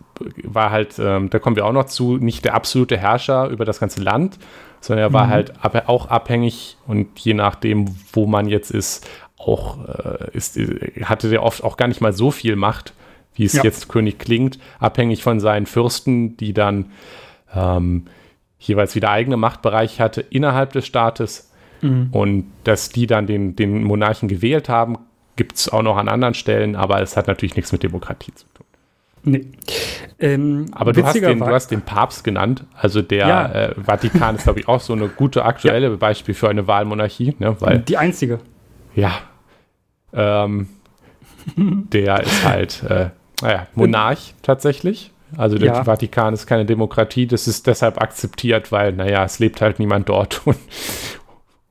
[0.44, 3.80] war halt, ähm, da kommen wir auch noch zu, nicht der absolute Herrscher über das
[3.80, 4.38] ganze Land,
[4.80, 5.30] sondern er war mhm.
[5.30, 9.08] halt ab, auch abhängig und je nachdem, wo man jetzt ist,
[9.38, 10.58] auch äh, ist,
[11.04, 12.92] hatte der oft auch gar nicht mal so viel Macht,
[13.34, 13.64] wie es ja.
[13.64, 16.90] jetzt König klingt, abhängig von seinen Fürsten, die dann
[17.54, 18.06] ähm,
[18.58, 21.49] jeweils wieder eigene Machtbereiche hatte innerhalb des Staates.
[21.80, 22.08] Mhm.
[22.12, 24.98] Und dass die dann den, den Monarchen gewählt haben,
[25.36, 28.46] gibt es auch noch an anderen Stellen, aber es hat natürlich nichts mit Demokratie zu
[28.54, 28.66] tun.
[29.22, 29.46] Nee.
[30.18, 32.64] Ähm, Aber du hast, den, du hast den Papst genannt.
[32.74, 33.52] Also der ja.
[33.52, 35.96] äh, Vatikan ist, glaube ich, auch so eine gute aktuelle ja.
[35.96, 37.34] Beispiel für eine Wahlmonarchie.
[37.38, 37.56] Ne?
[37.60, 38.40] Weil, Die einzige.
[38.94, 39.12] Ja.
[40.12, 40.68] Ähm,
[41.56, 43.10] der ist halt, äh,
[43.42, 45.12] naja, Monarch tatsächlich.
[45.36, 45.84] Also der ja.
[45.84, 47.26] Vatikan ist keine Demokratie.
[47.26, 50.42] Das ist deshalb akzeptiert, weil, naja, es lebt halt niemand dort.
[50.44, 50.56] Und,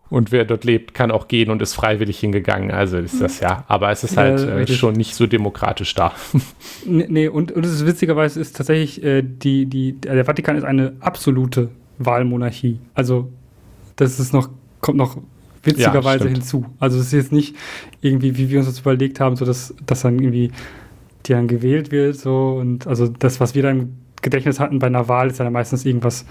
[0.09, 2.71] und wer dort lebt, kann auch gehen und ist freiwillig hingegangen.
[2.71, 3.63] Also ist das ja.
[3.67, 6.13] Aber es ist halt äh, schon nicht so demokratisch da.
[6.85, 10.63] Nee, nee und, und es ist witzigerweise ist tatsächlich äh, die, die, der Vatikan ist
[10.63, 12.79] eine absolute Wahlmonarchie.
[12.93, 13.29] Also
[13.97, 15.17] das ist noch, kommt noch
[15.63, 16.65] witzigerweise ja, hinzu.
[16.79, 17.55] Also es ist jetzt nicht
[18.01, 20.51] irgendwie, wie wir uns das überlegt haben, so dass, dass dann irgendwie
[21.25, 24.87] die dann gewählt wird, so und also das, was wir da im Gedächtnis hatten bei
[24.87, 26.25] einer Wahl, ist ja meistens irgendwas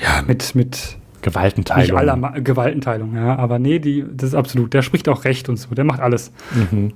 [0.00, 2.00] ja, mit, mit Gewaltenteilung.
[2.00, 3.36] Nicht aller Gewaltenteilung, ja.
[3.36, 4.74] Aber nee, die, das ist absolut.
[4.74, 5.74] Der spricht auch Recht und so.
[5.74, 6.32] Der macht alles.
[6.70, 6.94] Mhm.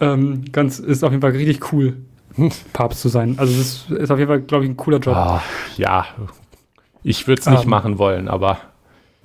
[0.00, 1.96] Ähm, ganz, ist auf jeden Fall richtig cool,
[2.72, 3.34] Papst zu sein.
[3.38, 5.16] Also, das ist auf jeden Fall, glaube ich, ein cooler Job.
[5.18, 5.40] Oh,
[5.76, 6.06] ja,
[7.02, 8.58] ich würde es nicht ähm, machen wollen, aber.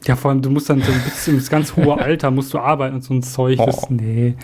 [0.05, 2.59] Ja, vor allem, du musst dann so ein bisschen ins ganz hohe Alter musst du
[2.59, 3.59] arbeiten und so ein Zeug.
[3.59, 3.65] Oh.
[3.67, 4.35] Das, nee.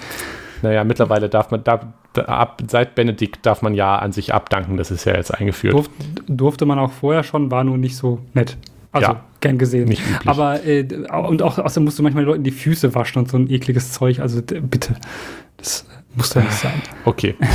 [0.62, 1.94] Naja, mittlerweile darf man, da,
[2.26, 5.74] ab, seit Benedikt darf man ja an sich abdanken, das ist ja jetzt eingeführt.
[5.74, 5.90] Durf,
[6.28, 8.58] durfte man auch vorher schon, war nur nicht so nett.
[8.92, 9.96] Also ja, gern gesehen.
[10.26, 10.88] Aber äh,
[11.28, 14.20] und auch außerdem musst du manchmal Leuten die Füße waschen und so ein ekliges Zeug.
[14.20, 14.96] Also bitte,
[15.58, 16.82] das muss doch nicht sein.
[17.06, 17.36] Okay.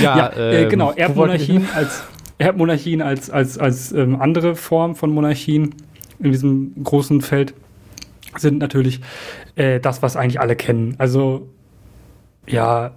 [0.00, 0.92] Ja, ja äh, ähm, genau.
[0.92, 2.04] Erbmonarchien als
[2.38, 5.74] Erbmonarchien als als als ähm, andere Form von Monarchien
[6.18, 7.52] in diesem großen Feld
[8.36, 9.00] sind natürlich
[9.56, 10.94] äh, das, was eigentlich alle kennen.
[10.98, 11.48] Also
[12.46, 12.92] ja,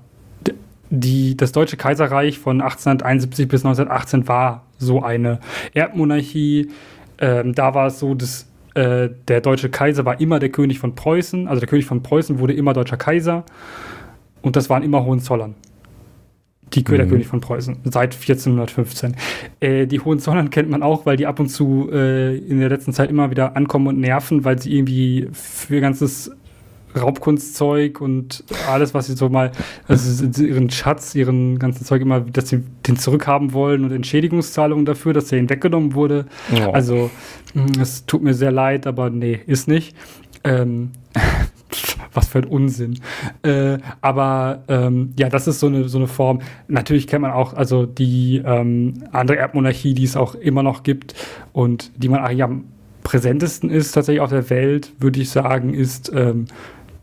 [0.89, 5.39] die, das Deutsche Kaiserreich von 1871 bis 1918 war so eine
[5.73, 6.69] Erbmonarchie
[7.19, 10.95] ähm, da war es so, dass äh, der deutsche Kaiser war immer der König von
[10.95, 11.47] Preußen.
[11.47, 13.43] Also der König von Preußen wurde immer deutscher Kaiser.
[14.41, 15.55] Und das waren immer Hohenzollern.
[16.73, 16.95] Die, mhm.
[16.95, 19.15] Der König von Preußen, seit 1415.
[19.59, 22.93] Äh, die Hohenzollern kennt man auch, weil die ab und zu äh, in der letzten
[22.93, 26.31] Zeit immer wieder ankommen und nerven, weil sie irgendwie für ihr ganzes
[26.97, 29.51] Raubkunstzeug und alles, was sie so mal,
[29.87, 35.13] also ihren Schatz, ihren ganzen Zeug immer, dass sie den zurückhaben wollen und Entschädigungszahlungen dafür,
[35.13, 36.25] dass der ihnen weggenommen wurde.
[36.53, 36.71] Oh.
[36.71, 37.09] Also,
[37.53, 39.95] hm, es tut mir sehr leid, aber nee, ist nicht.
[40.43, 40.91] Ähm,
[42.13, 42.99] was für ein Unsinn.
[43.43, 46.39] Äh, aber ähm, ja, das ist so eine, so eine Form.
[46.67, 51.13] Natürlich kennt man auch also die ähm, andere Erbmonarchie, die es auch immer noch gibt
[51.53, 52.65] und die man eigentlich am
[53.03, 56.45] präsentesten ist tatsächlich auf der Welt, würde ich sagen, ist ähm,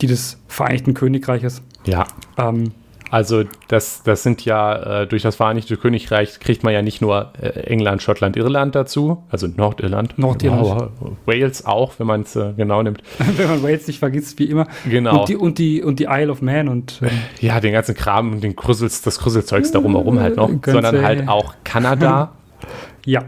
[0.00, 1.62] die des Vereinigten Königreiches.
[1.86, 2.06] Ja.
[2.38, 2.72] Ähm,
[3.14, 7.30] also das, das sind ja, äh, durch das Vereinigte Königreich kriegt man ja nicht nur
[7.40, 10.18] äh, England, Schottland, Irland dazu, also Nordirland.
[10.18, 10.90] Nordirland.
[10.98, 13.04] Wow, Wales auch, wenn man es äh, genau nimmt.
[13.36, 14.66] wenn man Wales nicht vergisst, wie immer.
[14.88, 15.20] Genau.
[15.20, 18.40] Und die, und die, und die Isle of Man und ähm, Ja, den ganzen Kram,
[18.40, 22.32] den Krüssels, das Krüsselzeugs darum herum halt noch, sondern halt auch Kanada.
[23.06, 23.22] ja.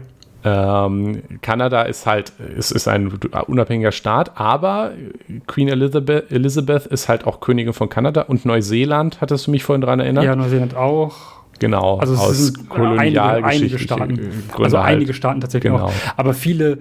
[0.47, 3.11] Ähm, Kanada ist halt, ist, ist ein
[3.47, 4.91] unabhängiger Staat, aber
[5.45, 9.81] Queen Elizabeth, Elizabeth ist halt auch Königin von Kanada und Neuseeland, hattest du mich vorhin
[9.81, 10.23] daran erinnert?
[10.23, 11.15] Ja, Neuseeland auch.
[11.59, 14.15] Genau, also aus einige, einige Staaten.
[14.15, 14.95] Gründe also halt.
[14.95, 15.85] einige Staaten tatsächlich genau.
[15.85, 15.93] auch.
[16.15, 16.79] Aber viele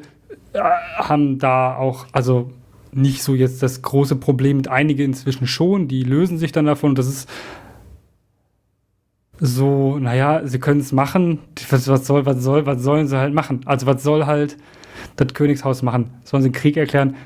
[0.53, 0.61] äh,
[0.99, 2.51] haben da auch, also
[2.93, 6.95] nicht so jetzt das große Problem mit einige inzwischen schon, die lösen sich dann davon.
[6.95, 7.29] Das ist
[9.39, 11.41] so, naja, sie können es machen.
[11.71, 13.61] Was, was, soll, was, soll, was sollen sie halt machen?
[13.67, 14.57] Also, was soll halt
[15.17, 16.11] das Königshaus machen?
[16.25, 17.17] Sollen sie einen Krieg erklären?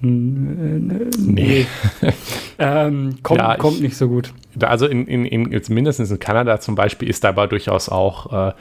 [0.00, 1.66] Nee.
[2.58, 4.34] ähm, kommt, ja, kommt ich, nicht so gut.
[4.60, 8.48] Also, in, in, in, jetzt mindestens in Kanada zum Beispiel ist da aber durchaus auch.
[8.48, 8.52] Äh,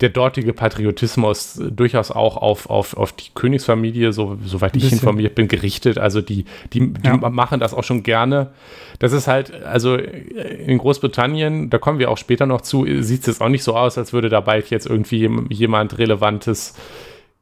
[0.00, 5.48] der dortige Patriotismus durchaus auch auf, auf, auf die Königsfamilie, so, soweit ich informiert bin,
[5.48, 5.98] gerichtet.
[5.98, 7.16] Also die, die, die ja.
[7.16, 8.50] machen das auch schon gerne.
[8.98, 13.26] Das ist halt, also in Großbritannien, da kommen wir auch später noch zu, sieht es
[13.26, 16.74] jetzt auch nicht so aus, als würde dabei jetzt irgendwie jemand Relevantes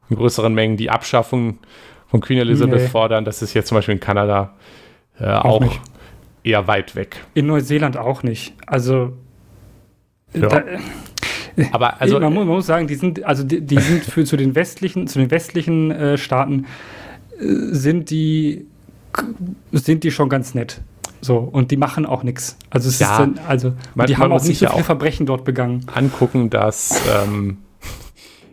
[0.08, 1.58] in größeren Mengen die Abschaffung
[2.06, 2.88] von Queen Elizabeth nee.
[2.88, 3.24] fordern.
[3.24, 4.54] Das ist jetzt zum Beispiel in Kanada
[5.18, 5.78] äh, auch, auch
[6.44, 7.16] eher weit weg.
[7.34, 8.54] In Neuseeland auch nicht.
[8.66, 9.14] Also.
[10.34, 10.48] Ja.
[10.48, 10.62] Da,
[11.72, 14.36] Aber also, man, muss, man, muss, sagen, die sind, also die, die sind für zu
[14.36, 16.66] den westlichen, zu den westlichen äh, Staaten
[17.38, 18.66] äh, sind die
[19.72, 20.80] sind die schon ganz nett.
[21.20, 22.58] So, und die machen auch nichts.
[22.70, 23.12] Also es Ja.
[23.12, 25.86] ist dann, also Man- die haben auch nicht so auch- Verbrechen dort begangen.
[25.94, 27.58] angucken, dass ähm,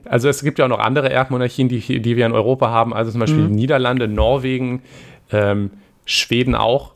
[0.05, 3.11] also es gibt ja auch noch andere Erbmonarchien, die, die wir in Europa haben, also
[3.11, 3.51] zum Beispiel Mhm.
[3.55, 4.83] Niederlande, Norwegen,
[5.31, 5.71] ähm,
[6.05, 6.93] Schweden auch.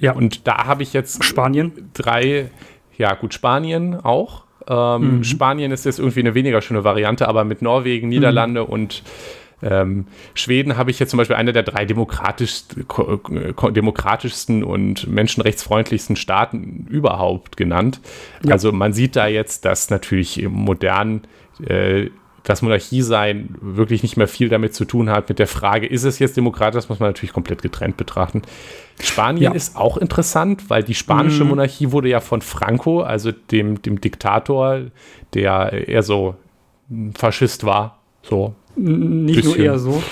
[0.00, 0.12] Ja.
[0.12, 1.90] Und da habe ich jetzt Spanien.
[1.94, 2.50] drei,
[2.96, 4.44] ja gut, Spanien auch.
[4.68, 5.24] Ähm, Mhm.
[5.24, 9.02] Spanien ist jetzt irgendwie eine weniger schöne Variante, aber mit Norwegen, Niederlande und
[9.62, 16.86] ähm, Schweden habe ich jetzt zum Beispiel eine der drei ko, demokratischsten und menschenrechtsfreundlichsten Staaten
[16.88, 18.00] überhaupt genannt.
[18.44, 18.52] Ja.
[18.52, 21.22] Also man sieht da jetzt, dass natürlich im modernen
[22.48, 25.28] äh, das Monarchie-Sein wirklich nicht mehr viel damit zu tun hat.
[25.28, 28.42] Mit der Frage, ist es jetzt demokratisch, das muss man natürlich komplett getrennt betrachten.
[29.00, 29.52] Spanien Ja.
[29.52, 31.50] ist auch interessant, weil die spanische Mhm.
[31.50, 34.80] Monarchie wurde ja von Franco, also dem, dem Diktator,
[35.34, 36.34] der eher so
[37.16, 37.98] Faschist war.
[38.22, 39.64] So, Nicht nur Bisschen.
[39.64, 40.02] eher so.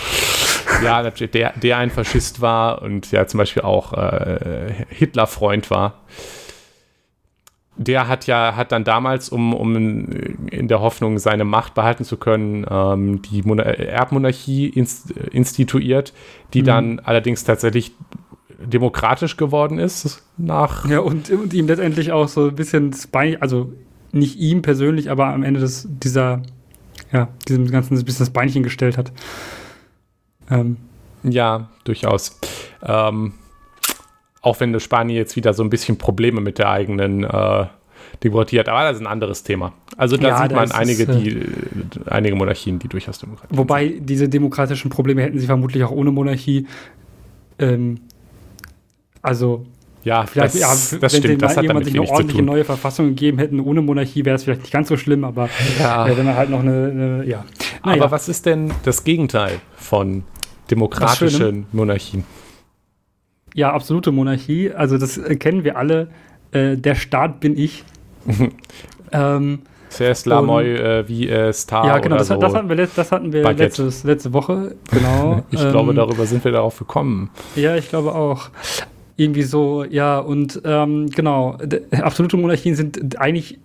[0.84, 5.94] ja, natürlich, der, der ein Faschist war und ja zum Beispiel auch äh, Hitler-Freund war.
[7.78, 9.76] Der hat ja, hat dann damals, um, um
[10.50, 16.14] in der Hoffnung, seine Macht behalten zu können, ähm, die Mona Erbmonarchie inst instituiert,
[16.54, 16.66] die Mhm.
[16.66, 17.92] dann allerdings tatsächlich
[18.58, 23.40] demokratisch geworden ist nach Ja, und, und ihm letztendlich auch so ein bisschen das Bein,
[23.42, 23.72] also
[24.12, 26.40] nicht ihm persönlich, aber am Ende des, dieser,
[27.12, 29.12] ja, diesem ganzen ein bisschen das Beinchen gestellt hat.
[30.50, 30.78] Ähm,
[31.22, 32.38] Ja, durchaus.
[32.82, 33.34] Ähm,
[34.46, 37.66] auch wenn Spanien jetzt wieder so ein bisschen Probleme mit der eigenen äh,
[38.22, 39.72] Demokratie hat, aber das ist ein anderes Thema.
[39.96, 41.44] Also da Ja, sieht da man einige, es, äh, die, äh,
[42.06, 46.66] einige Monarchien, die durchaus demokratisch wobei diese demokratischen Probleme hätten sie vermutlich auch ohne Monarchie.
[47.58, 47.98] Ähm,
[49.20, 50.04] also sind.
[50.04, 52.64] Ja, vielleicht, das, ja, das wenn sie stimmt, das hat jemand sich eine ordentliche neue
[52.64, 55.48] Verfassung gegeben hätten ohne Monarchie, wäre es vielleicht nicht ganz so schlimm, aber
[55.80, 56.06] Ja.
[56.06, 57.44] äh, wenn man halt noch eine, eine ja.
[57.84, 58.02] Naja.
[58.02, 60.22] Aber was ist denn das Gegenteil von
[60.70, 62.22] demokratischen Monarchien?
[63.56, 64.70] Ja, absolute Monarchie.
[64.70, 66.08] Also das äh, kennen wir alle.
[66.52, 67.84] Äh, der Staat bin ich.
[69.12, 69.60] ähm,
[69.98, 72.16] Und- moi äh, wie es ta ja, genau.
[72.16, 72.36] oder Das, so.
[72.36, 74.76] das hatten wir, das hatten wir letztes, letzte Woche.
[74.90, 75.42] Genau.
[75.50, 77.30] ich Ähm, glaube, darüber sind wir darauf gekommen.
[77.56, 78.50] Ja, ich glaube auch.
[79.16, 81.56] Irgendwie so, ja, und ähm, genau.
[81.92, 83.58] Absolute Monarchien sind eigentlich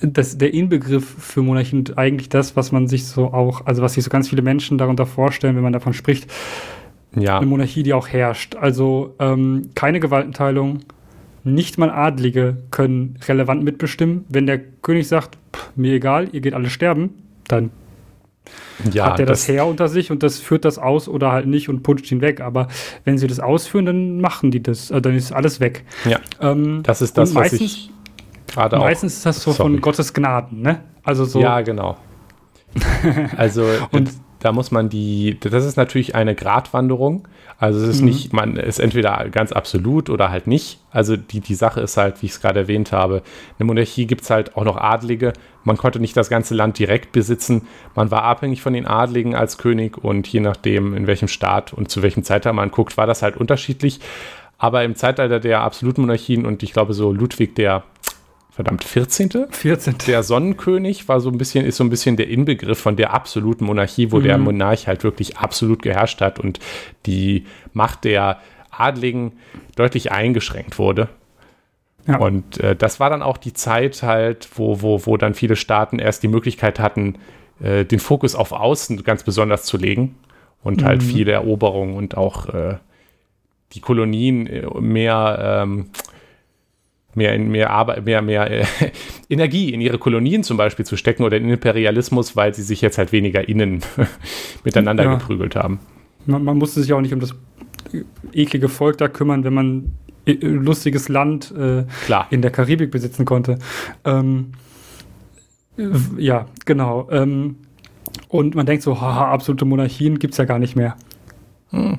[0.00, 3.94] das, der Inbegriff für Monarchien und eigentlich das, was man sich so auch, also was
[3.94, 6.30] sich so ganz viele Menschen darunter vorstellen, wenn man davon spricht,
[7.16, 8.54] Ja, eine Monarchie, die auch herrscht.
[8.56, 10.80] Also ähm, keine Gewaltenteilung,
[11.44, 14.24] nicht mal Adlige können relevant mitbestimmen.
[14.28, 17.14] Wenn der König sagt, "Pff, mir egal, ihr geht alle sterben,
[17.48, 17.70] dann
[18.92, 21.68] ja hat er das, Heer unter sich und das führt das aus oder halt nicht
[21.68, 22.40] und putscht ihn weg.
[22.40, 22.68] Aber
[23.04, 25.84] wenn sie das ausführen, dann machen die das, äh, dann ist alles weg.
[26.04, 27.90] Ja, Ähm, das ist das, und was meistens, ich
[28.46, 29.72] gerade auch meistens ist das so Sorry.
[29.72, 30.80] von Gottes Gnaden, ne?
[31.02, 31.40] Also so.
[31.40, 31.96] Ja, genau.
[33.36, 37.26] Also Und- da muss man die, das ist natürlich eine Gratwanderung.
[37.58, 38.06] Also es ist Mhm.
[38.06, 40.78] nicht, man ist entweder ganz absolut oder halt nicht.
[40.92, 43.22] Also die, die Sache ist halt, wie ich es gerade erwähnt habe,
[43.58, 45.32] eine Monarchie gibt es halt auch noch Adlige.
[45.64, 47.66] Man konnte nicht das ganze Land direkt besitzen.
[47.96, 51.90] Man war abhängig von den Adligen als König und je nachdem, in welchem Staat und
[51.90, 53.98] zu welchem Zeitalter man guckt, war das halt unterschiedlich.
[54.56, 57.82] Aber im Zeitalter der absoluten Monarchien und ich glaube so Ludwig der,
[58.58, 59.30] verdammt, 14.
[59.50, 59.94] 14.
[60.08, 63.64] Der Sonnenkönig war so ein bisschen, ist so ein bisschen der Inbegriff von der absoluten
[63.64, 64.44] Monarchie, wo der Mhm.
[64.44, 66.58] Monarch halt wirklich absolut geherrscht hat und
[67.06, 68.40] die Macht der
[68.70, 69.34] Adligen
[69.76, 71.08] deutlich eingeschränkt wurde.
[72.08, 72.16] Ja.
[72.18, 76.00] Und äh, das war dann auch die Zeit halt, wo, wo, wo dann viele Staaten
[76.00, 77.14] erst die Möglichkeit hatten,
[77.62, 80.16] äh, den Fokus auf Außen ganz besonders zu legen
[80.64, 81.06] und halt Mhm.
[81.06, 82.78] viele Eroberungen und auch äh,
[83.72, 85.90] die Kolonien äh, mehr, ähm,
[87.14, 88.64] mehr, mehr, Arbeit, mehr, mehr äh,
[89.28, 92.98] Energie in ihre Kolonien zum Beispiel zu stecken oder in Imperialismus, weil sie sich jetzt
[92.98, 93.80] halt weniger innen
[94.64, 95.14] miteinander Ja.
[95.14, 95.80] geprügelt haben.
[96.26, 97.34] Man, man musste sich auch nicht um das
[98.32, 99.92] eklige Volk da kümmern, wenn man
[100.26, 101.84] äh, lustiges Land äh,
[102.30, 103.58] in der Karibik besitzen konnte.
[104.04, 104.52] Ähm,
[106.18, 107.08] ja, genau.
[107.10, 107.56] Ähm,
[108.28, 110.96] und man denkt so, haha, absolute Monarchien gibt es ja gar nicht mehr.
[111.70, 111.98] Hm.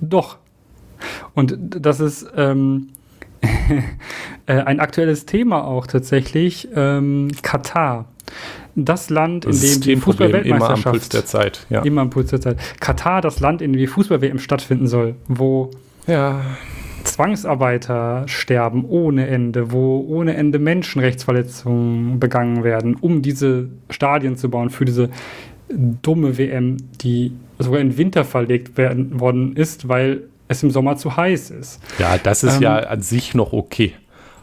[0.00, 0.38] Doch.
[1.34, 2.99] Und das ist ähm, äh,
[4.46, 6.68] ein aktuelles Thema auch tatsächlich.
[6.74, 8.06] Ähm, Katar.
[8.76, 11.66] Das Land, in dem die Systemproblem immer am Puls Fußball-Weltmeisterschaft der Zeit.
[11.70, 11.82] Ja.
[11.82, 12.58] immer am Puls der Zeit.
[12.80, 15.70] Katar, das Land, in dem die Fußball-WM stattfinden soll, wo
[16.06, 16.40] ja.
[17.04, 24.70] Zwangsarbeiter sterben ohne Ende, wo ohne Ende Menschenrechtsverletzungen begangen werden, um diese Stadien zu bauen
[24.70, 25.10] für diese
[25.68, 31.16] dumme WM, die sogar in Winter verlegt werden worden ist, weil es im Sommer zu
[31.16, 31.80] heiß ist.
[31.98, 33.94] Ja, das ist ähm, ja an sich noch okay.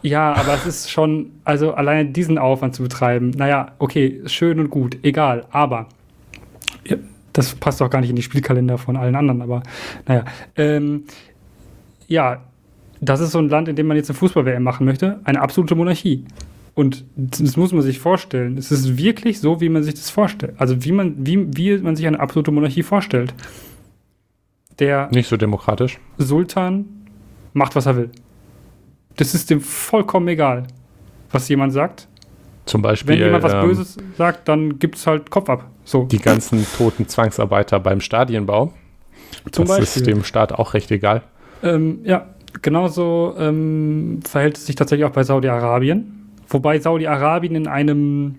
[0.02, 4.70] Ja, aber es ist schon, also alleine diesen Aufwand zu betreiben, naja, okay, schön und
[4.70, 5.86] gut, egal, aber
[7.32, 9.62] das passt auch gar nicht in die Spielkalender von allen anderen, aber
[10.06, 10.24] naja.
[10.56, 11.04] Ähm,
[12.08, 12.42] ja,
[13.00, 15.74] das ist so ein Land, in dem man jetzt eine Fußball-WM machen möchte, eine absolute
[15.74, 16.24] Monarchie.
[16.74, 18.56] Und das muss man sich vorstellen.
[18.56, 20.54] Es ist wirklich so, wie man sich das vorstellt.
[20.58, 23.34] Also wie man, wie, wie man sich eine absolute Monarchie vorstellt.
[24.78, 25.98] Der Nicht so demokratisch.
[26.18, 26.84] Sultan
[27.52, 28.10] macht, was er will.
[29.16, 30.64] Das ist dem vollkommen egal,
[31.30, 32.08] was jemand sagt.
[32.66, 33.16] Zum Beispiel.
[33.16, 35.64] Wenn jemand was ähm, Böses sagt, dann gibt es halt Kopf ab.
[35.84, 36.04] So.
[36.04, 38.72] Die ganzen toten Zwangsarbeiter beim Stadienbau.
[39.50, 40.02] Zum das Beispiel.
[40.02, 41.22] ist dem Staat auch recht egal.
[41.62, 42.26] Ähm, ja,
[42.62, 46.30] genauso ähm, verhält es sich tatsächlich auch bei Saudi-Arabien.
[46.48, 48.38] Wobei Saudi-Arabien in einem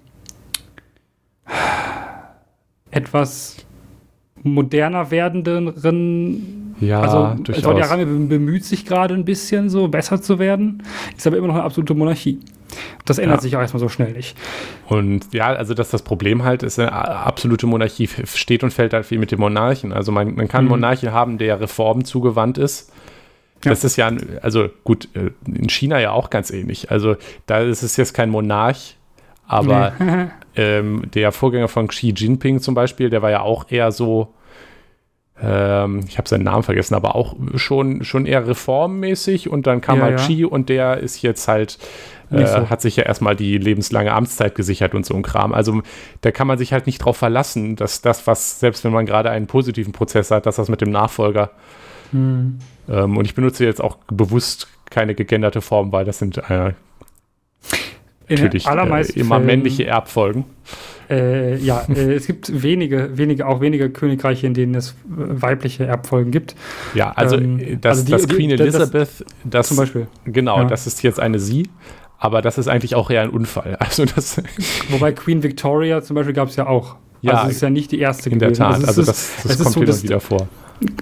[2.91, 3.65] etwas
[4.43, 6.75] moderner werdenden.
[6.79, 10.83] Ja, also Saudi-Arabien bemüht sich gerade ein bisschen so besser zu werden,
[11.17, 12.39] ist aber immer noch eine absolute Monarchie.
[13.05, 13.41] Das ändert ja.
[13.41, 14.37] sich auch erstmal so schnell nicht.
[14.87, 19.05] Und ja, also dass das Problem halt ist, eine absolute Monarchie steht und fällt halt
[19.05, 19.91] viel mit dem Monarchen.
[19.91, 20.71] Also man, man kann mhm.
[20.71, 22.91] Monarchen haben, der Reformen zugewandt ist.
[23.63, 23.71] Ja.
[23.71, 26.91] Das ist ja, also gut, äh, in China ja auch ganz ähnlich.
[26.91, 28.95] Also da ist es jetzt kein Monarch,
[29.47, 30.27] aber nee.
[30.59, 34.33] ähm, der Vorgänger von Xi Jinping zum Beispiel, der war ja auch eher so,
[35.41, 39.99] ähm, ich habe seinen Namen vergessen, aber auch schon, schon eher reformmäßig und dann kam
[39.99, 40.25] ja, halt ja.
[40.25, 41.77] Xi und der ist jetzt halt
[42.29, 42.69] äh, so.
[42.69, 45.53] hat sich ja erstmal die lebenslange Amtszeit gesichert und so ein Kram.
[45.53, 45.81] Also
[46.21, 49.29] da kann man sich halt nicht drauf verlassen, dass das, was, selbst wenn man gerade
[49.29, 51.51] einen positiven Prozess hat, dass das mit dem Nachfolger.
[52.11, 52.59] Hm.
[52.89, 56.73] Ähm, und ich benutze jetzt auch bewusst keine gegenderte Form, weil das sind äh,
[58.29, 60.45] natürlich äh, immer männliche Erbfolgen.
[61.09, 66.31] Äh, ja, äh, es gibt wenige, wenige, auch wenige Königreiche, in denen es weibliche Erbfolgen
[66.31, 66.55] gibt.
[66.93, 70.07] Ja, also ähm, das, also die, das Queen Elizabeth, das, zum Beispiel.
[70.25, 70.65] Genau, ja.
[70.65, 71.67] das ist jetzt eine sie.
[72.19, 73.77] Aber das ist eigentlich auch eher ein Unfall.
[73.79, 74.41] Also das
[74.89, 76.97] Wobei Queen Victoria zum Beispiel gab es ja auch.
[77.21, 78.59] Ja, also es ist ja nicht die erste in gewesen.
[78.59, 78.75] der Tat.
[78.75, 80.47] Also, also das, das kommt so, immer wieder vor.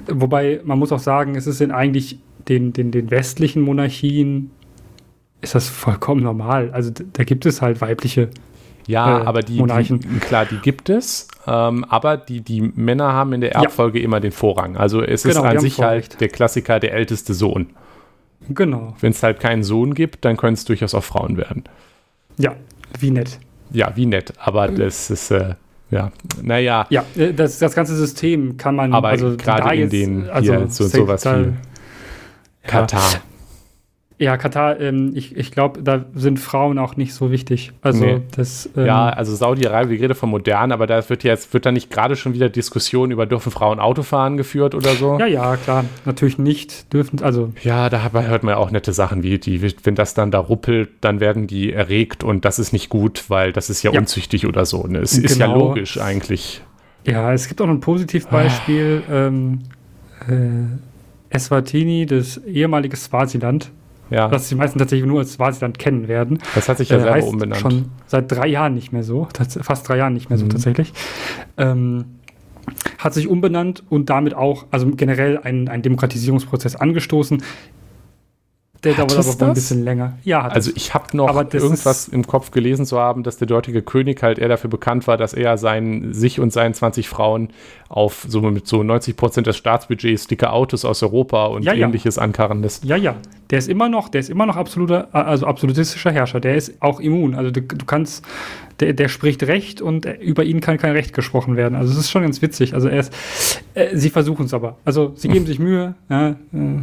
[0.08, 4.52] Wobei man muss auch sagen, es ist in eigentlich den, den, den westlichen Monarchien
[5.42, 6.72] ist das vollkommen normal.
[6.72, 8.30] Also da gibt es halt weibliche
[8.88, 10.00] ja, äh, aber die, Monarchen.
[10.00, 14.06] Die, klar, die gibt es, ähm, aber die, die Männer haben in der Erbfolge ja.
[14.06, 14.78] immer den Vorrang.
[14.78, 17.68] Also es genau, ist an sich halt der Klassiker, der älteste Sohn.
[18.50, 18.96] Genau.
[19.02, 21.66] Wenn es halt keinen Sohn gibt, dann können es durchaus auch Frauen werden.
[22.38, 22.56] Ja,
[22.98, 23.40] wie nett.
[23.72, 24.34] Ja, wie nett.
[24.38, 25.56] Aber das ist, äh,
[25.92, 26.88] ja, naja.
[26.90, 28.94] Ja, äh, das, das ganze System kann man.
[28.94, 31.54] Aber also gerade in den, also hier so, sowas wie
[32.66, 33.02] Katar.
[33.02, 33.20] Ja.
[34.20, 37.72] Ja, Katar, ähm, ich, ich glaube, da sind Frauen auch nicht so wichtig.
[37.82, 38.22] Also nee.
[38.36, 38.68] das.
[38.76, 41.92] Ähm, ja, also Saudi-Arabien, wir reden von modern, aber da wird jetzt, wird da nicht
[41.92, 45.20] gerade schon wieder Diskussion über dürfen Frauen Auto fahren geführt oder so?
[45.20, 45.86] Ja, ja, klar.
[46.06, 47.54] Natürlich nicht dürfen, also.
[47.62, 50.90] Ja, da hört man ja auch nette Sachen wie, die, wenn das dann da ruppelt,
[51.02, 54.00] dann werden die erregt und das ist nicht gut, weil das ist ja, ja.
[54.00, 54.88] unzüchtig oder so.
[54.88, 55.00] Ne?
[55.00, 55.26] Es genau.
[55.26, 55.60] ist ja genau.
[55.60, 56.62] logisch eigentlich.
[57.06, 59.04] Ja, es gibt auch noch ein Positivbeispiel.
[59.08, 59.28] Ah.
[59.28, 59.60] Ähm,
[60.28, 63.72] äh, Eswatini, das ehemalige Swaziland,
[64.10, 64.32] ja.
[64.32, 66.40] Was die meisten tatsächlich nur als Swasiland kennen werden.
[66.56, 67.62] Das hat sich ja äh, selber umbenannt.
[67.62, 69.28] Schon seit drei Jahren nicht mehr so,
[69.62, 70.50] fast drei Jahren nicht mehr so mhm.
[70.50, 70.94] tatsächlich.
[71.58, 72.06] Ähm,
[72.98, 77.42] hat sich umbenannt und damit auch, also generell einen, einen Demokratisierungsprozess angestoßen.
[78.84, 79.42] Der hat dauert aber das?
[79.42, 80.18] ein bisschen länger.
[80.24, 84.22] Ja, also ich habe noch irgendwas im Kopf gelesen zu haben, dass der dortige König
[84.22, 87.50] halt eher dafür bekannt war, dass er sein, sich und seinen 20 Frauen
[87.90, 92.18] auf so mit so 90 Prozent des Staatsbudgets dicke Autos aus Europa und ja, ähnliches
[92.18, 92.22] ja.
[92.22, 92.84] ankarren lässt.
[92.86, 93.16] Ja, ja.
[93.50, 96.40] Der ist immer noch, der ist immer noch absoluter, also absolutistischer Herrscher.
[96.40, 97.36] Der ist auch immun.
[97.36, 98.26] Also du, du kannst,
[98.80, 101.76] der, der spricht Recht und über ihn kann kein Recht gesprochen werden.
[101.76, 102.74] Also es ist schon ganz witzig.
[102.74, 103.14] Also er ist,
[103.74, 104.78] äh, sie versuchen es aber.
[104.84, 105.96] Also sie geben sich Mühe.
[106.10, 106.36] Ja, äh,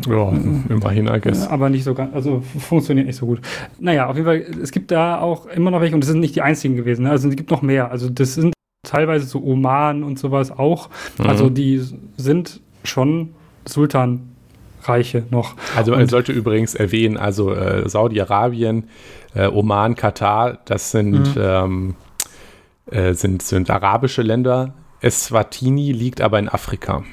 [0.08, 0.32] ja
[0.68, 1.46] immerhin, I guess.
[1.48, 3.40] Aber nicht so ganz, also funktioniert nicht so gut.
[3.78, 6.34] Naja, auf jeden Fall, es gibt da auch immer noch welche und das sind nicht
[6.34, 7.04] die einzigen gewesen.
[7.04, 7.10] Ne?
[7.10, 7.90] Also es gibt noch mehr.
[7.90, 10.88] Also das sind teilweise so Oman und sowas auch.
[11.18, 11.26] Mhm.
[11.26, 11.82] Also die
[12.16, 13.30] sind schon
[13.66, 14.33] Sultan
[14.88, 15.54] Reiche noch.
[15.76, 18.88] Also man sollte übrigens erwähnen, also äh, Saudi-Arabien,
[19.34, 21.42] äh, Oman, Katar, das sind, mhm.
[21.42, 21.94] ähm,
[22.90, 24.74] äh, sind, sind arabische Länder.
[25.00, 27.04] Eswatini liegt aber in Afrika.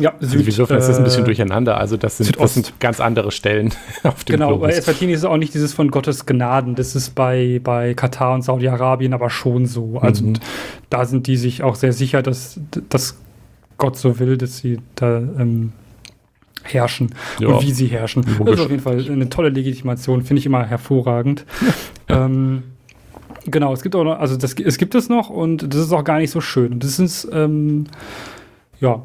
[0.00, 1.78] Ja, also Süd, wir dürfen, das ist ein bisschen äh, durcheinander.
[1.78, 3.72] Also das sind, das sind ganz andere Stellen
[4.02, 4.68] auf dem Genau, Globus.
[4.68, 6.74] bei Eswatini ist auch nicht dieses von Gottes Gnaden.
[6.74, 9.98] Das ist bei, bei Katar und Saudi-Arabien aber schon so.
[10.00, 10.34] Also mhm.
[10.90, 13.18] da sind die sich auch sehr sicher, dass, dass
[13.78, 15.72] Gott so will, dass sie da ähm,
[16.64, 17.48] herrschen ja.
[17.48, 18.22] und wie sie herrschen.
[18.22, 18.44] Logisch.
[18.44, 21.44] Das ist auf jeden Fall eine tolle Legitimation, finde ich immer hervorragend.
[22.08, 22.62] ähm,
[23.46, 26.04] genau, es gibt auch noch, also das, es gibt es noch und das ist auch
[26.04, 26.80] gar nicht so schön.
[26.80, 27.84] Das ist, ähm,
[28.80, 29.02] ja,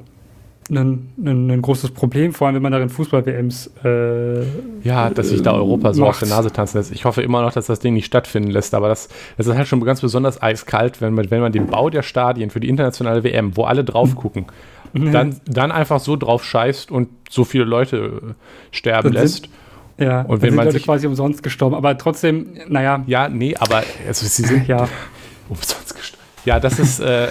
[0.71, 3.71] ein, ein, ein, großes Problem, vor allem wenn man darin Fußball-WMs.
[3.83, 4.43] Äh,
[4.83, 6.09] ja, dass sich da Europa so macht.
[6.11, 6.91] auf der Nase tanzen lässt.
[6.91, 9.67] Ich hoffe immer noch, dass das Ding nicht stattfinden lässt, aber das, das ist halt
[9.67, 13.23] schon ganz besonders eiskalt, wenn man, wenn man den Bau der Stadien für die internationale
[13.23, 14.45] WM, wo alle drauf gucken,
[14.93, 18.35] dann, dann einfach so drauf scheißt und so viele Leute
[18.71, 19.49] sterben lässt.
[19.97, 23.03] Ja, und wenn sind man Leute sich quasi umsonst gestorben, aber trotzdem, naja.
[23.05, 24.87] Ja, nee, aber also sie sind ja.
[25.49, 26.23] umsonst gestorben.
[26.45, 27.27] Ja, das ist äh,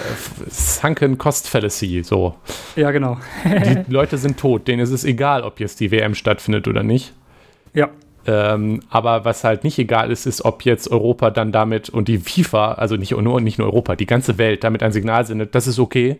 [0.49, 2.35] Sunken Cost Fallacy, so.
[2.75, 3.17] Ja, genau.
[3.43, 7.13] die Leute sind tot, denen ist es egal, ob jetzt die WM stattfindet oder nicht.
[7.73, 7.89] Ja.
[8.27, 12.19] Ähm, aber was halt nicht egal ist, ist, ob jetzt Europa dann damit und die
[12.19, 15.65] FIFA, also nicht nur, nicht nur Europa, die ganze Welt damit ein Signal sendet, das
[15.65, 16.19] ist okay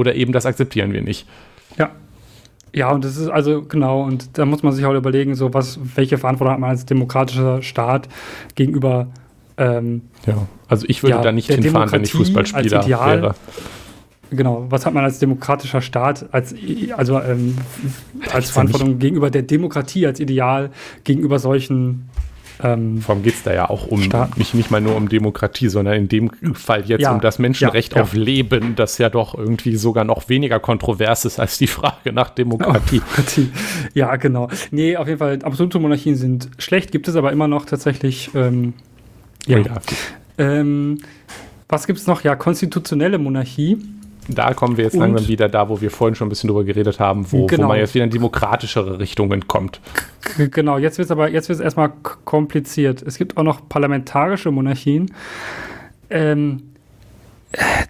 [0.00, 1.26] oder eben das akzeptieren wir nicht.
[1.78, 1.90] Ja.
[2.72, 5.80] Ja, und das ist also genau, und da muss man sich auch überlegen, so was,
[5.96, 8.08] welche Verantwortung hat man als demokratischer Staat
[8.54, 9.08] gegenüber
[9.60, 13.34] ähm, ja, also ich würde ja, da nicht hinfahren, wenn ich Fußballspieler wäre.
[14.30, 16.54] Genau, was hat man als demokratischer Staat, als,
[16.96, 17.58] also ähm,
[18.32, 20.70] als Verantwortung gegenüber der Demokratie, als Ideal,
[21.04, 22.08] gegenüber solchen
[22.62, 25.68] ähm, Vor allem geht es da ja auch um nicht, nicht mal nur um Demokratie,
[25.68, 28.02] sondern in dem Fall jetzt ja, um das Menschenrecht ja, ja.
[28.02, 32.30] auf Leben, das ja doch irgendwie sogar noch weniger kontrovers ist als die Frage nach
[32.30, 33.02] Demokratie.
[33.10, 33.42] Oh,
[33.94, 34.48] ja, genau.
[34.70, 38.74] Nee, auf jeden Fall, absolute Monarchien sind schlecht, gibt es aber immer noch tatsächlich ähm,
[39.46, 39.58] ja.
[39.58, 39.80] ja.
[40.38, 40.98] Ähm,
[41.68, 42.22] was gibt es noch?
[42.22, 43.78] Ja, konstitutionelle Monarchie.
[44.28, 46.64] Da kommen wir jetzt Und, langsam wieder da, wo wir vorhin schon ein bisschen drüber
[46.64, 47.64] geredet haben, wo, genau.
[47.64, 49.80] wo man jetzt wieder in demokratischere Richtungen kommt.
[50.36, 51.90] Genau, jetzt wird es aber jetzt wird's erstmal
[52.24, 53.02] kompliziert.
[53.02, 55.12] Es gibt auch noch parlamentarische Monarchien.
[56.08, 56.62] Ähm,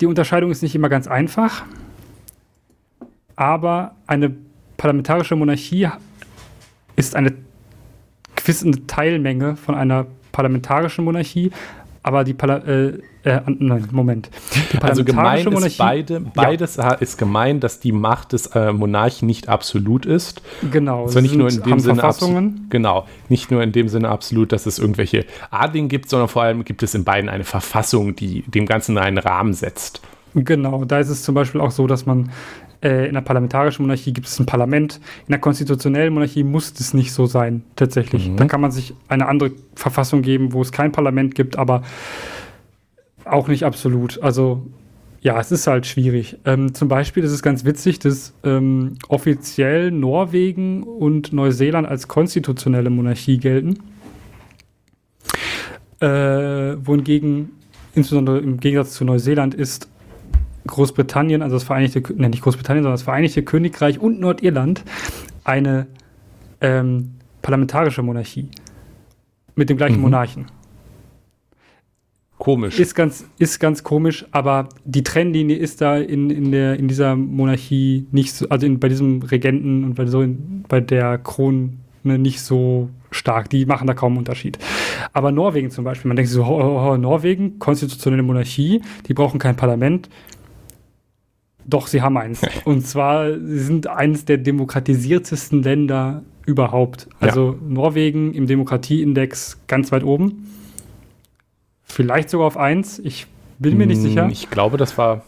[0.00, 1.64] die Unterscheidung ist nicht immer ganz einfach,
[3.36, 4.34] aber eine
[4.76, 5.88] parlamentarische Monarchie
[6.96, 7.34] ist eine
[8.36, 11.50] gewisse Teilmenge von einer parlamentarischen Monarchie,
[12.02, 14.30] aber die Parla äh, äh, nein, Moment.
[14.80, 16.92] also gemein ist beide, beides ja.
[16.92, 20.40] ist gemein, dass die Macht des äh, Monarchen nicht absolut ist.
[20.70, 21.04] Genau.
[21.04, 24.78] Also nicht nur in dem Sinne genau, nicht nur in dem Sinne absolut, dass es
[24.78, 28.96] irgendwelche Adligen gibt, sondern vor allem gibt es in beiden eine Verfassung, die dem Ganzen
[28.96, 30.00] einen Rahmen setzt.
[30.34, 32.30] Genau, da ist es zum Beispiel auch so, dass man
[32.82, 35.00] äh, in der parlamentarischen Monarchie gibt es ein Parlament.
[35.26, 38.28] In der konstitutionellen Monarchie muss es nicht so sein, tatsächlich.
[38.28, 38.36] Mhm.
[38.36, 41.82] Da kann man sich eine andere Verfassung geben, wo es kein Parlament gibt, aber
[43.24, 44.22] auch nicht absolut.
[44.22, 44.66] Also
[45.20, 46.38] ja, es ist halt schwierig.
[46.46, 52.88] Ähm, zum Beispiel ist es ganz witzig, dass ähm, offiziell Norwegen und Neuseeland als konstitutionelle
[52.88, 53.78] Monarchie gelten.
[56.00, 57.50] Äh, wohingegen,
[57.94, 59.89] insbesondere im Gegensatz zu Neuseeland, ist
[60.66, 64.82] Großbritannien, also das Vereinigte, ne, nicht Großbritannien, sondern das Vereinigte Königreich und Nordirland
[65.44, 65.86] eine
[66.60, 68.48] ähm, parlamentarische Monarchie
[69.54, 70.02] mit dem gleichen mhm.
[70.02, 70.46] Monarchen.
[72.38, 72.78] Komisch.
[72.78, 77.14] Ist ganz, ist ganz komisch, aber die Trennlinie ist da in, in, der, in dieser
[77.14, 81.72] Monarchie nicht so, also in, bei diesem Regenten und bei, so in, bei der Krone
[82.02, 83.50] nicht so stark.
[83.50, 84.58] Die machen da kaum einen Unterschied.
[85.12, 89.12] Aber Norwegen zum Beispiel, man denkt sich so, oh, oh, oh, Norwegen, konstitutionelle Monarchie, die
[89.12, 90.08] brauchen kein Parlament,
[91.70, 92.42] doch, sie haben eins.
[92.64, 97.08] Und zwar, sie sind eines der demokratisiertesten Länder überhaupt.
[97.20, 97.58] Also ja.
[97.66, 100.50] Norwegen im Demokratieindex ganz weit oben.
[101.82, 102.98] Vielleicht sogar auf eins.
[102.98, 103.26] Ich
[103.58, 104.28] bin mir nicht hm, sicher.
[104.30, 105.22] Ich glaube, das war.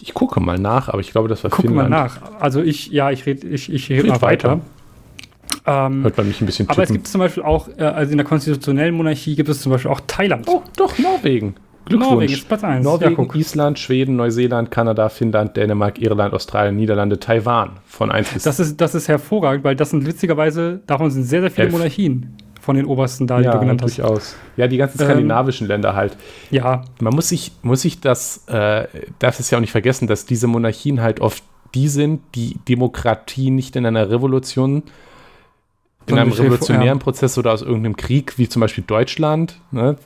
[0.00, 2.40] Ich gucke mal nach, aber ich glaube, das war Gucke mal nach.
[2.40, 4.50] Also ich, ja, ich rede ich, ich red mal weiter.
[4.50, 4.60] weiter.
[5.66, 6.76] Ähm, Hört man mich ein bisschen tippen.
[6.76, 9.72] Aber es gibt zum Beispiel auch, äh, also in der konstitutionellen Monarchie gibt es zum
[9.72, 10.46] Beispiel auch Thailand.
[10.48, 11.56] Oh, doch, Norwegen.
[11.88, 12.10] Glückwunsch.
[12.12, 12.84] Norwegen ist Platz 1.
[12.84, 17.80] Norwegen, ja, Island, Schweden, Neuseeland, Kanada, Finnland, Dänemark, Irland, Australien, Niederlande, Taiwan.
[17.86, 21.40] Von 1 bis das ist, das ist hervorragend, weil das sind witzigerweise, davon sind sehr,
[21.40, 21.72] sehr viele Elf.
[21.72, 23.98] Monarchien von den obersten da, die ja, du genannt hast.
[23.98, 24.36] Durchaus.
[24.58, 26.16] Ja, die ganzen skandinavischen ähm, Länder halt.
[26.50, 26.84] Ja.
[27.00, 28.86] Man muss sich, muss sich das, äh,
[29.18, 31.42] darf es ja auch nicht vergessen, dass diese Monarchien halt oft
[31.74, 34.82] die sind, die Demokratie nicht in einer Revolution,
[36.06, 39.96] in einem revolutionären Prozess oder aus irgendeinem Krieg, wie zum Beispiel Deutschland, ne,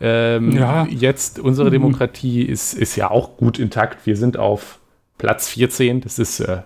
[0.00, 0.86] ähm, ja.
[0.86, 1.74] Jetzt, unsere mhm.
[1.74, 4.06] Demokratie ist, ist ja auch gut intakt.
[4.06, 4.78] Wir sind auf
[5.18, 6.00] Platz 14.
[6.00, 6.62] Das ist äh,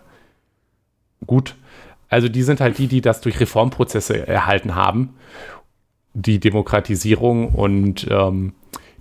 [1.26, 1.55] gut.
[2.09, 5.14] Also die sind halt die, die das durch Reformprozesse erhalten haben.
[6.12, 8.55] Die Demokratisierung und ähm,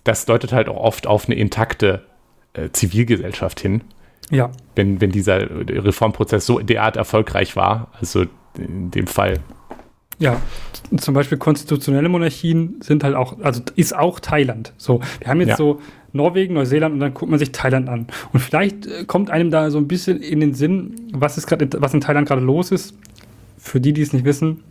[0.04, 2.06] das deutet halt auch oft auf eine intakte
[2.54, 3.82] äh, Zivilgesellschaft hin.
[4.30, 4.52] Ja.
[4.76, 8.26] Wenn, wenn dieser Reformprozess so derart erfolgreich war, also
[8.58, 9.40] in dem Fall
[10.20, 10.42] ja,
[10.98, 14.74] zum Beispiel konstitutionelle Monarchien sind halt auch, also ist auch Thailand.
[14.78, 15.56] So, wir haben jetzt ja.
[15.56, 18.08] so Norwegen, Neuseeland und dann guckt man sich Thailand an.
[18.34, 21.70] Und vielleicht äh, kommt einem da so ein bisschen in den Sinn, was ist gerade,
[21.82, 22.96] was in Thailand gerade los ist.
[23.58, 24.64] Für die, die es nicht wissen,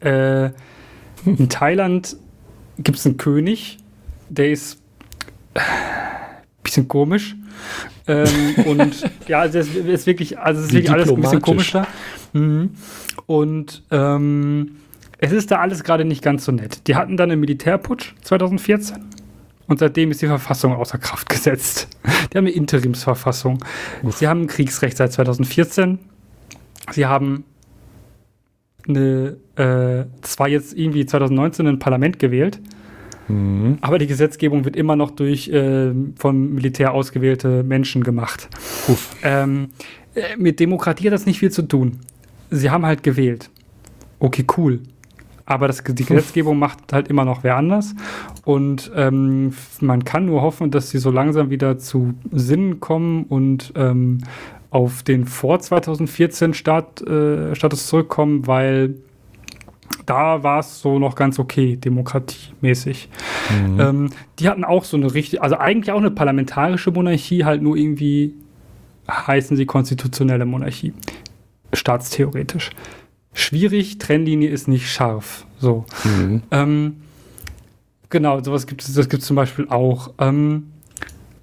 [0.00, 0.50] äh,
[1.24, 2.16] in Thailand
[2.78, 3.78] gibt es einen König,
[4.28, 4.78] der ist
[6.62, 7.36] bisschen komisch.
[8.06, 11.72] Ähm, und ja, also es ist wirklich, also es ist wirklich alles ein bisschen komisch
[11.72, 11.86] da.
[12.32, 12.70] Mhm.
[13.28, 14.76] Und ähm,
[15.18, 16.86] es ist da alles gerade nicht ganz so nett.
[16.88, 18.96] Die hatten dann einen Militärputsch 2014
[19.66, 21.88] und seitdem ist die Verfassung außer Kraft gesetzt.
[22.32, 23.62] Die haben eine Interimsverfassung.
[24.02, 24.16] Uff.
[24.16, 25.98] Sie haben Kriegsrecht seit 2014.
[26.90, 27.44] Sie haben
[28.88, 32.60] eine, äh, zwar jetzt irgendwie 2019 ein Parlament gewählt,
[33.28, 33.76] mhm.
[33.82, 38.48] aber die Gesetzgebung wird immer noch durch äh, vom Militär ausgewählte Menschen gemacht.
[39.22, 39.68] Ähm,
[40.14, 42.00] äh, mit Demokratie hat das nicht viel zu tun.
[42.50, 43.50] Sie haben halt gewählt.
[44.18, 44.80] Okay, cool
[45.48, 47.94] aber das, die Gesetzgebung macht halt immer noch wer anders.
[48.44, 53.72] Und ähm, man kann nur hoffen, dass sie so langsam wieder zu Sinnen kommen und
[53.74, 54.18] ähm,
[54.70, 58.96] auf den vor 2014 Start, äh, Status zurückkommen, weil
[60.04, 63.08] da war es so noch ganz okay, demokratiemäßig.
[63.50, 63.80] Mhm.
[63.80, 67.74] Ähm, die hatten auch so eine richtig, also eigentlich auch eine parlamentarische Monarchie, halt nur
[67.74, 68.34] irgendwie
[69.10, 70.92] heißen sie konstitutionelle Monarchie.
[71.72, 72.70] Staatstheoretisch
[73.38, 75.46] schwierig, Trennlinie ist nicht scharf.
[75.58, 75.84] So.
[76.04, 76.42] Mhm.
[76.50, 76.96] Ähm,
[78.10, 80.12] genau, sowas gibt es, das gibt es zum Beispiel auch.
[80.18, 80.70] Ähm,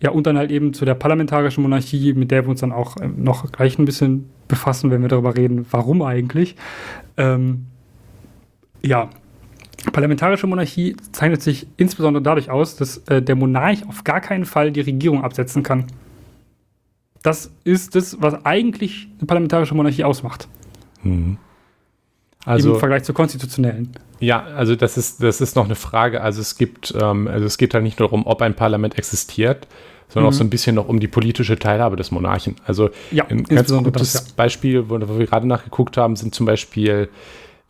[0.01, 2.97] ja, und dann halt eben zu der parlamentarischen Monarchie, mit der wir uns dann auch
[3.01, 6.55] ähm, noch gleich ein bisschen befassen, wenn wir darüber reden, warum eigentlich.
[7.17, 7.65] Ähm,
[8.81, 9.09] ja,
[9.91, 14.71] parlamentarische Monarchie zeichnet sich insbesondere dadurch aus, dass äh, der Monarch auf gar keinen Fall
[14.71, 15.85] die Regierung absetzen kann.
[17.25, 20.47] Das ist das, was eigentlich eine parlamentarische Monarchie ausmacht.
[21.01, 21.37] Mhm.
[22.45, 23.93] Also, Im Vergleich zur konstitutionellen.
[24.19, 26.21] Ja, also das ist, das ist noch eine Frage.
[26.21, 29.67] Also es gibt, ähm, also es geht halt nicht nur darum, ob ein Parlament existiert,
[30.07, 30.35] sondern mhm.
[30.35, 32.57] auch so ein bisschen noch um die politische Teilhabe des Monarchen.
[32.63, 34.33] Also ja, ein ganz gutes das, ja.
[34.35, 37.09] Beispiel, wo, wo, wir gerade nachgeguckt haben, sind zum Beispiel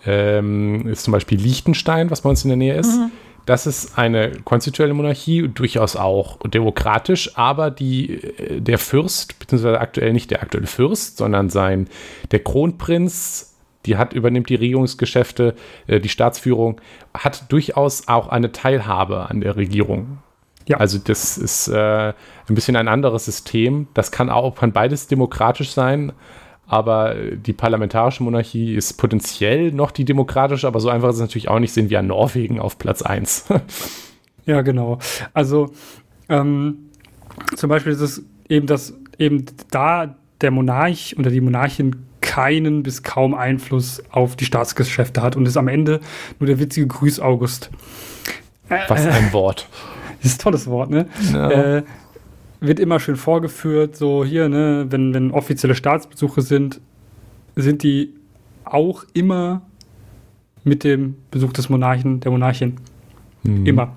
[0.05, 2.97] ähm, ist zum Beispiel Liechtenstein, was bei uns in der Nähe ist.
[2.97, 3.11] Mhm.
[3.45, 10.13] Das ist eine konstitutionelle Monarchie, durchaus auch demokratisch, aber die, äh, der Fürst, beziehungsweise aktuell
[10.13, 11.87] nicht der aktuelle Fürst, sondern sein,
[12.31, 13.51] der Kronprinz
[13.85, 15.55] die hat, übernimmt die Regierungsgeschäfte,
[15.87, 16.81] äh, die Staatsführung,
[17.13, 20.19] hat durchaus auch eine Teilhabe an der Regierung.
[20.67, 20.77] Ja.
[20.77, 22.13] Also das ist äh,
[22.49, 23.87] ein bisschen ein anderes System.
[23.93, 26.11] Das kann auch, kann beides demokratisch sein,
[26.67, 31.49] aber die parlamentarische Monarchie ist potenziell noch die demokratische, aber so einfach ist es natürlich
[31.49, 33.45] auch nicht, sehen wir an Norwegen auf Platz 1.
[34.45, 34.99] ja, genau.
[35.33, 35.71] Also
[36.29, 36.89] ähm,
[37.55, 43.03] zum Beispiel ist es eben, dass eben da der Monarch oder die Monarchin keinen bis
[43.03, 46.01] kaum Einfluss auf die Staatsgeschäfte hat und ist am Ende
[46.39, 47.69] nur der witzige Grüß August.
[48.87, 49.69] Was ein Wort.
[50.21, 51.07] Das ist ein tolles Wort, ne?
[51.31, 51.51] Ja.
[51.51, 51.83] Äh,
[52.59, 56.81] wird immer schön vorgeführt, so hier, ne, wenn, wenn offizielle Staatsbesuche sind,
[57.55, 58.13] sind die
[58.63, 59.61] auch immer
[60.63, 62.75] mit dem Besuch des Monarchen, der Monarchin.
[63.43, 63.65] Mhm.
[63.65, 63.93] Immer.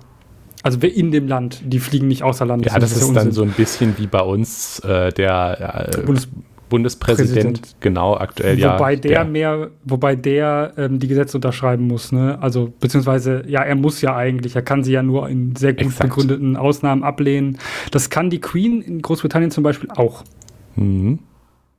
[0.61, 2.65] Also in dem Land, die fliegen nicht außer Land.
[2.65, 6.27] Ja, das, das ist, dann so ein bisschen wie bei uns äh, der äh, Bundes
[6.69, 7.75] Bundespräsident, Präsident.
[7.79, 8.73] genau, aktuell wobei ja.
[8.79, 12.37] Wobei der, der, mehr, wobei der ähm, die Gesetze unterschreiben muss, ne?
[12.41, 15.87] Also, beziehungsweise, ja, er muss ja eigentlich, er kann sie ja nur in sehr gut
[15.87, 16.09] Exakt.
[16.09, 17.57] begründeten Ausnahmen ablehnen.
[17.91, 20.23] Das kann die Queen in Großbritannien zum Beispiel auch.
[20.75, 21.19] Mhm.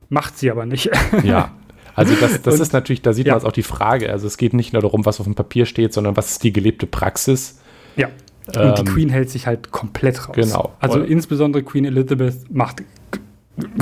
[0.09, 0.89] Macht sie aber nicht.
[1.23, 1.51] Ja.
[1.93, 3.35] Also das, das und, ist natürlich, da sieht ja.
[3.35, 4.11] man auch die Frage.
[4.11, 6.53] Also es geht nicht nur darum, was auf dem Papier steht, sondern was ist die
[6.53, 7.59] gelebte Praxis.
[7.97, 8.07] Ja.
[8.47, 10.35] Und ähm, die Queen hält sich halt komplett raus.
[10.35, 10.73] Genau.
[10.79, 12.83] Also und, insbesondere Queen Elizabeth macht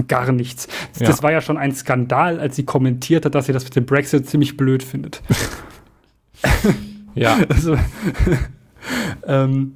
[0.07, 0.67] gar nichts.
[0.99, 1.07] Ja.
[1.07, 3.85] Das war ja schon ein Skandal, als sie kommentiert hat, dass sie das mit dem
[3.85, 5.21] Brexit ziemlich blöd findet.
[7.15, 7.37] ja.
[7.49, 7.77] Also,
[9.27, 9.73] ähm,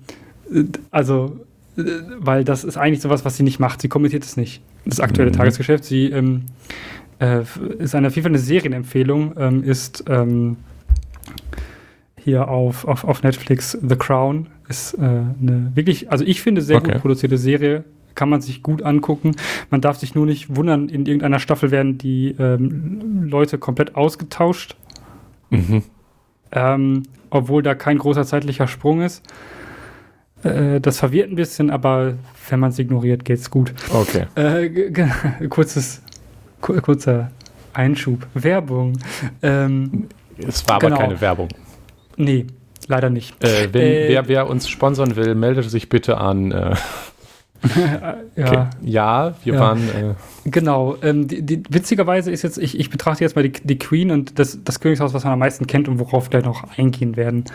[0.92, 1.40] also,
[1.76, 3.82] weil das ist eigentlich sowas, was sie nicht macht.
[3.82, 4.62] Sie kommentiert es nicht.
[4.86, 5.36] Das aktuelle mhm.
[5.36, 5.84] Tagesgeschäft.
[5.84, 6.46] Sie ähm,
[7.20, 7.42] äh,
[7.80, 10.58] ist eine, eine Serienempfehlung, ähm, ist ähm,
[12.18, 14.48] hier auf, auf, auf Netflix The Crown.
[14.70, 16.94] Ist äh, eine wirklich, also ich finde, sehr okay.
[16.94, 17.84] gut produzierte Serie
[18.16, 19.36] kann man sich gut angucken.
[19.70, 24.76] Man darf sich nur nicht wundern, in irgendeiner Staffel werden die ähm, Leute komplett ausgetauscht.
[25.50, 25.84] Mhm.
[26.52, 29.24] Ähm, obwohl da kein großer zeitlicher Sprung ist.
[30.44, 32.16] Äh, das verwirrt ein bisschen, aber
[32.50, 33.74] wenn man es ignoriert, geht's gut.
[33.92, 34.26] Okay.
[34.36, 36.02] Äh, kurzes,
[36.62, 37.32] kurzer
[37.74, 38.28] Einschub.
[38.34, 39.00] Werbung.
[39.42, 40.08] Ähm,
[40.38, 41.00] es war aber genau.
[41.00, 41.50] keine Werbung.
[42.18, 42.46] Nee,
[42.88, 43.44] leider nicht.
[43.44, 46.52] Äh, wenn, äh, wer, wer, uns sponsern will, meldet sich bitte an.
[48.36, 48.46] Ja.
[48.48, 48.66] Okay.
[48.82, 49.60] ja, wir ja.
[49.60, 49.80] waren.
[49.90, 50.98] Äh genau.
[51.02, 54.40] Ähm, die, die, witzigerweise ist jetzt, ich, ich betrachte jetzt mal die, die Queen und
[54.40, 57.46] das, das Königshaus, was man am meisten kennt und worauf wir noch eingehen werden.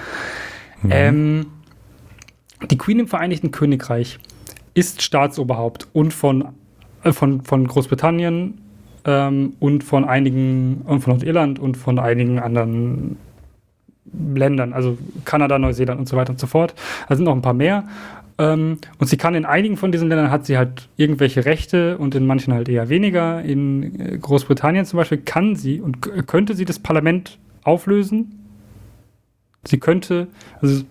[0.82, 0.90] Mhm.
[0.92, 1.46] Ähm,
[2.70, 4.18] die Queen im Vereinigten Königreich
[4.74, 6.48] ist Staatsoberhaupt und von,
[7.02, 8.60] äh, von, von Großbritannien
[9.04, 13.16] ähm, und von einigen, und von Nordirland und von einigen anderen
[14.12, 16.74] Ländern, also Kanada, Neuseeland und so weiter und so fort.
[17.08, 17.84] Da sind noch ein paar mehr.
[18.40, 22.14] Ähm, und sie kann in einigen von diesen Ländern hat sie halt irgendwelche Rechte und
[22.14, 23.42] in manchen halt eher weniger.
[23.42, 28.46] In äh, Großbritannien zum Beispiel kann sie und könnte sie das Parlament auflösen.
[29.64, 30.28] Sie könnte,
[30.62, 30.84] also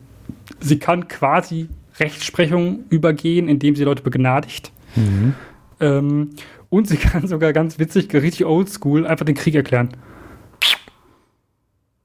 [0.60, 1.70] sie kann quasi
[2.00, 4.72] Rechtsprechung übergehen, indem sie Leute begnadigt.
[4.96, 5.34] Mhm.
[5.80, 6.30] Ähm,
[6.70, 9.90] und sie kann sogar ganz witzig, richtig oldschool, einfach den Krieg erklären.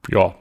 [0.09, 0.35] Ja,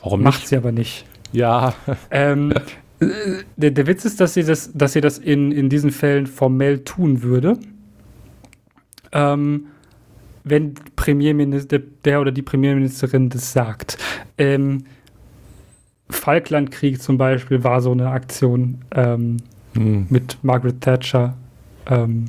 [0.00, 0.48] warum Macht nicht?
[0.48, 1.06] sie aber nicht.
[1.32, 1.74] Ja.
[2.10, 2.54] Ähm,
[3.00, 6.80] der, der Witz ist, dass sie das, dass sie das in, in diesen Fällen formell
[6.80, 7.58] tun würde.
[9.12, 9.66] Ähm,
[10.44, 13.98] wenn Premierminister, der oder die Premierministerin das sagt.
[14.36, 14.84] Ähm,
[16.10, 19.38] Falklandkrieg zum Beispiel war so eine Aktion ähm,
[19.74, 20.06] hm.
[20.08, 21.36] mit Margaret Thatcher,
[21.86, 22.26] ähm,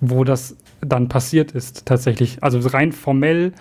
[0.00, 2.42] wo das dann passiert ist tatsächlich.
[2.42, 3.52] Also rein formell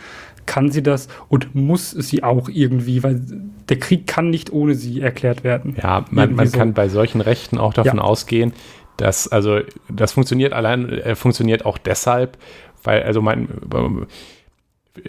[0.46, 3.22] kann sie das und muss sie auch irgendwie, weil
[3.70, 5.76] der Krieg kann nicht ohne sie erklärt werden.
[5.82, 6.58] Ja, man, man so.
[6.58, 8.04] kann bei solchen Rechten auch davon ja.
[8.04, 8.54] ausgehen,
[8.98, 12.38] dass, also das funktioniert allein, äh, funktioniert auch deshalb,
[12.84, 13.48] weil, also mein,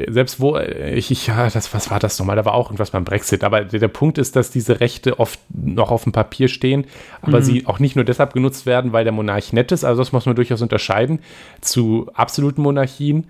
[0.09, 2.37] selbst wo, äh, ich, ich, ja, das, was war das nochmal?
[2.37, 3.45] Da war auch irgendwas beim Brexit.
[3.45, 6.87] Aber der, der Punkt ist, dass diese Rechte oft noch auf dem Papier stehen,
[7.21, 7.45] aber mhm.
[7.45, 9.85] sie auch nicht nur deshalb genutzt werden, weil der Monarch nett ist.
[9.85, 11.21] Also das muss man durchaus unterscheiden
[11.61, 13.27] zu absoluten Monarchien,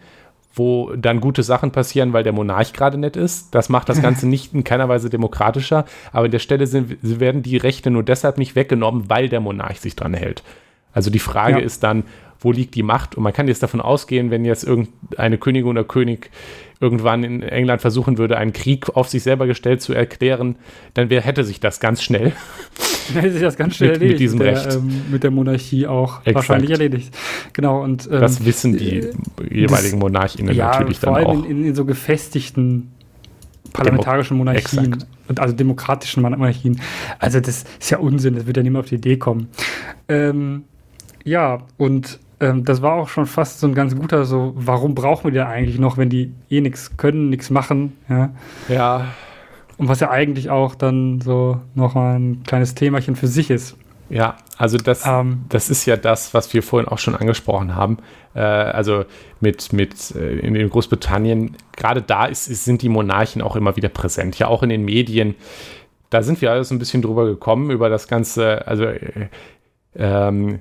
[0.55, 3.55] wo dann gute Sachen passieren, weil der Monarch gerade nett ist.
[3.55, 5.85] Das macht das Ganze nicht in keiner Weise demokratischer.
[6.13, 9.81] Aber an der Stelle sind, werden die Rechte nur deshalb nicht weggenommen, weil der Monarch
[9.81, 10.43] sich dran hält.
[10.93, 11.65] Also die Frage ja.
[11.65, 12.05] ist dann,
[12.45, 13.17] wo liegt die Macht?
[13.17, 16.31] Und man kann jetzt davon ausgehen, wenn jetzt irgendeine Königin oder König
[16.81, 20.57] irgendwann in England versuchen würde, einen Krieg auf sich selber gestellt zu erklären,
[20.93, 22.33] dann wär, hätte sich das ganz schnell.
[23.15, 24.13] hätte sich das ganz schnell mit, erledigt.
[24.13, 24.75] Mit diesem der, Recht.
[24.75, 26.35] Ähm, mit der Monarchie auch Exakt.
[26.35, 27.17] wahrscheinlich erledigt.
[27.53, 27.83] Genau.
[27.83, 29.13] Und, ähm, das wissen die äh,
[29.51, 31.23] jeweiligen Monarchinnen ja, natürlich dann auch.
[31.23, 32.91] Vor allem in, in, so gefestigten
[33.73, 35.41] parlamentarischen Demo Monarchien, Exakt.
[35.41, 36.81] also demokratischen Monarchien.
[37.19, 39.49] Also das ist ja Unsinn, das wird ja niemand auf die Idee kommen.
[40.09, 40.65] Ähm,
[41.25, 45.25] ja, und ähm, das war auch schon fast so ein ganz guter, so, warum brauchen
[45.25, 48.31] wir die eigentlich noch, wenn die eh nichts können, nichts machen, ja.
[48.69, 49.07] Ja.
[49.77, 53.77] Und was ja eigentlich auch dann so nochmal ein kleines Themachen für sich ist.
[54.11, 57.99] Ja, also das, ähm, das ist ja das, was wir vorhin auch schon angesprochen haben.
[58.35, 59.05] Äh, also
[59.41, 63.77] mit, mit äh, in, in Großbritannien, gerade da ist, ist, sind die Monarchen auch immer
[63.77, 65.35] wieder präsent, ja auch in den Medien.
[66.11, 69.29] Da sind wir alles ein bisschen drüber gekommen, über das Ganze, also äh,
[69.97, 70.61] ähm,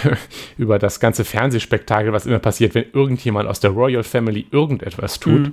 [0.58, 5.48] über das ganze Fernsehspektakel, was immer passiert, wenn irgendjemand aus der Royal Family irgendetwas tut.
[5.48, 5.52] Mhm.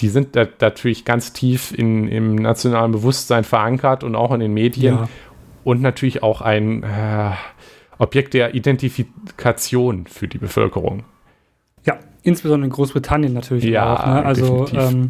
[0.00, 4.54] Die sind da, natürlich ganz tief in, im nationalen Bewusstsein verankert und auch in den
[4.54, 4.94] Medien.
[4.94, 5.08] Ja.
[5.64, 7.30] Und natürlich auch ein äh,
[7.98, 11.04] Objekt der Identifikation für die Bevölkerung.
[11.86, 14.06] Ja, insbesondere in Großbritannien natürlich ja, auch.
[14.06, 14.24] Ne?
[14.24, 15.08] Also ähm,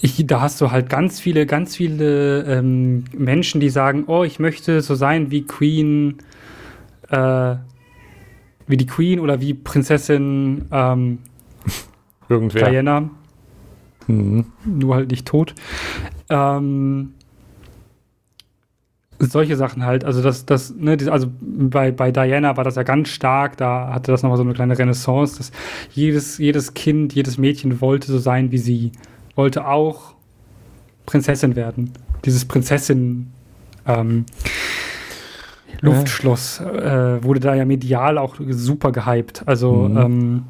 [0.00, 4.38] ich, da hast du halt ganz viele, ganz viele ähm, Menschen, die sagen, oh, ich
[4.38, 6.18] möchte so sein wie Queen
[7.10, 7.56] äh,
[8.66, 11.18] wie die Queen oder wie Prinzessin ähm,
[12.28, 12.70] Irgendwer.
[12.70, 13.10] Diana.
[14.06, 14.46] Mhm.
[14.64, 15.54] Nur halt nicht tot.
[16.28, 17.14] Ähm,
[19.18, 20.04] solche Sachen halt.
[20.04, 24.12] Also das, das, ne, also bei, bei Diana war das ja ganz stark, da hatte
[24.12, 25.52] das nochmal so eine kleine Renaissance, dass
[25.92, 28.92] jedes, jedes Kind, jedes Mädchen wollte so sein wie sie.
[29.34, 30.14] Wollte auch
[31.06, 31.92] Prinzessin werden.
[32.24, 33.32] Dieses Prinzessin
[33.86, 34.24] ähm,
[35.80, 39.42] Luftschloss äh, wurde da ja medial auch super gehypt.
[39.46, 39.96] Also mhm.
[39.96, 40.42] ähm,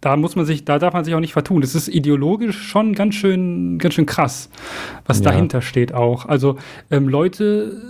[0.00, 1.60] da muss man sich, da darf man sich auch nicht vertun.
[1.60, 4.48] Das ist ideologisch schon ganz schön, ganz schön krass,
[5.06, 5.24] was ja.
[5.24, 6.26] dahinter steht auch.
[6.26, 6.56] Also
[6.90, 7.80] ähm, Leute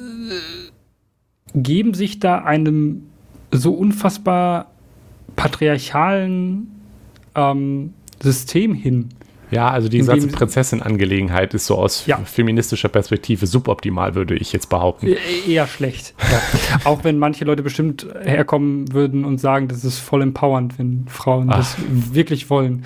[1.55, 3.07] äh, geben sich da einem
[3.53, 4.70] so unfassbar
[5.36, 6.68] patriarchalen
[7.34, 9.11] ähm, System hin.
[9.51, 12.18] Ja, also die ganze Prinzessin-Angelegenheit ist so aus ja.
[12.18, 15.09] feministischer Perspektive suboptimal, würde ich jetzt behaupten.
[15.09, 16.14] E eher schlecht.
[16.18, 16.80] Ja.
[16.84, 21.51] Auch wenn manche Leute bestimmt herkommen würden und sagen, das ist voll empowernd, wenn Frauen
[21.51, 21.57] Ach.
[21.57, 21.76] das
[22.12, 22.84] wirklich wollen.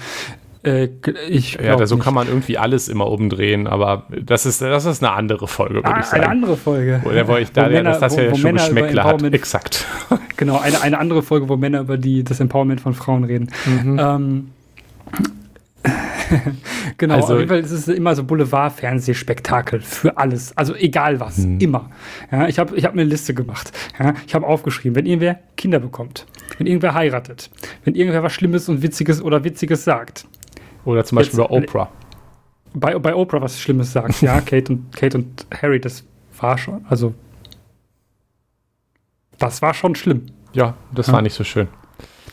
[0.65, 0.89] Äh,
[1.29, 2.05] ich ja, so nicht.
[2.05, 5.89] kann man irgendwie alles immer umdrehen, aber das ist, das ist eine andere Folge, würde
[5.89, 6.23] ah, ich sagen.
[6.23, 7.01] Eine andere Folge.
[7.05, 9.23] Wo, wo ich da, wo Männer, das, das wo, ja wo schon Geschmäckle hat.
[9.23, 9.87] Exakt.
[10.37, 13.51] Genau, eine, eine andere Folge, wo Männer über die, das Empowerment von Frauen reden.
[13.67, 14.01] Mhm.
[14.01, 14.51] Ähm,
[16.99, 20.57] genau, also, auf jeden Fall ist es immer so Boulevard-Fernsehspektakel für alles.
[20.57, 21.59] Also egal was, hm.
[21.61, 21.91] immer.
[22.31, 23.73] Ja, ich habe ich hab mir eine Liste gemacht.
[23.99, 26.27] Ja, ich habe aufgeschrieben, wenn irgendwer Kinder bekommt,
[26.59, 27.51] wenn irgendwer heiratet,
[27.85, 30.27] wenn irgendwer was Schlimmes und Witziges oder Witziges sagt.
[30.85, 31.91] Oder zum Beispiel Jetzt, bei Oprah.
[32.75, 36.05] Bei, bei Oprah was Schlimmes sagt, ja, Kate und, Kate und Harry, das
[36.41, 37.15] war schon, also
[39.39, 40.27] das war schon schlimm.
[40.53, 41.13] Ja, das ja.
[41.13, 41.69] war nicht so schön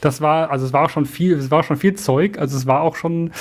[0.01, 2.81] das war, also es war schon viel, es war schon viel Zeug, also es war
[2.81, 3.31] auch schon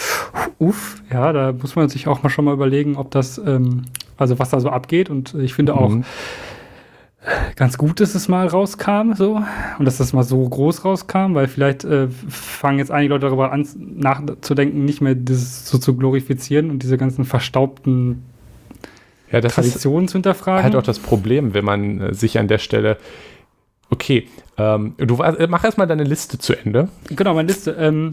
[0.59, 3.83] uff, ja, da muss man sich auch mal schon mal überlegen, ob das, ähm,
[4.19, 5.09] also was da so abgeht.
[5.11, 6.05] Und ich finde auch Mhm.
[7.57, 9.43] ganz gut, dass es mal rauskam, so.
[9.79, 13.53] Und dass das mal so groß rauskam, weil vielleicht äh, fangen jetzt einige Leute darüber
[13.53, 18.23] an, nachzudenken, nicht mehr das so zu glorifizieren und diese ganzen verstaubten
[19.31, 20.65] Ja, Traditionen zu hinterfragen.
[20.65, 22.97] halt auch das Problem, wenn man äh, sich an der Stelle.
[23.91, 26.89] Okay, ähm, du äh, mach erstmal deine Liste zu Ende.
[27.09, 27.73] Genau, meine Liste.
[27.73, 28.13] Ähm,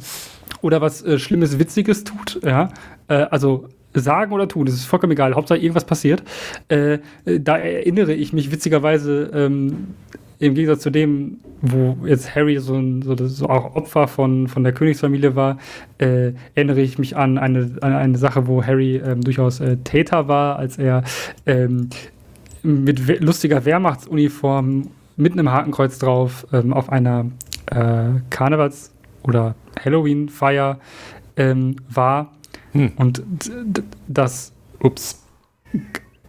[0.62, 2.70] oder was äh, Schlimmes, Witziges tut, ja.
[3.08, 5.36] Äh, also sagen oder tun, das ist vollkommen egal.
[5.36, 6.24] Hauptsache irgendwas passiert.
[6.68, 9.96] Äh, da erinnere ich mich witzigerweise ähm,
[10.40, 14.64] im Gegensatz zu dem, wo jetzt Harry so, ein, so, so auch Opfer von, von
[14.64, 15.58] der Königsfamilie war,
[15.98, 20.28] äh, erinnere ich mich an eine, an eine Sache, wo Harry ähm, durchaus äh, Täter
[20.28, 21.04] war, als er
[21.46, 21.90] ähm,
[22.62, 27.26] mit lustiger Wehrmachtsuniform mit einem Hakenkreuz drauf ähm, auf einer
[27.66, 28.92] äh, Karnevals-
[29.24, 30.80] oder Halloween-Feier
[31.36, 32.32] ähm, war
[32.72, 32.92] Hm.
[32.98, 33.24] und
[34.08, 35.24] das Ups.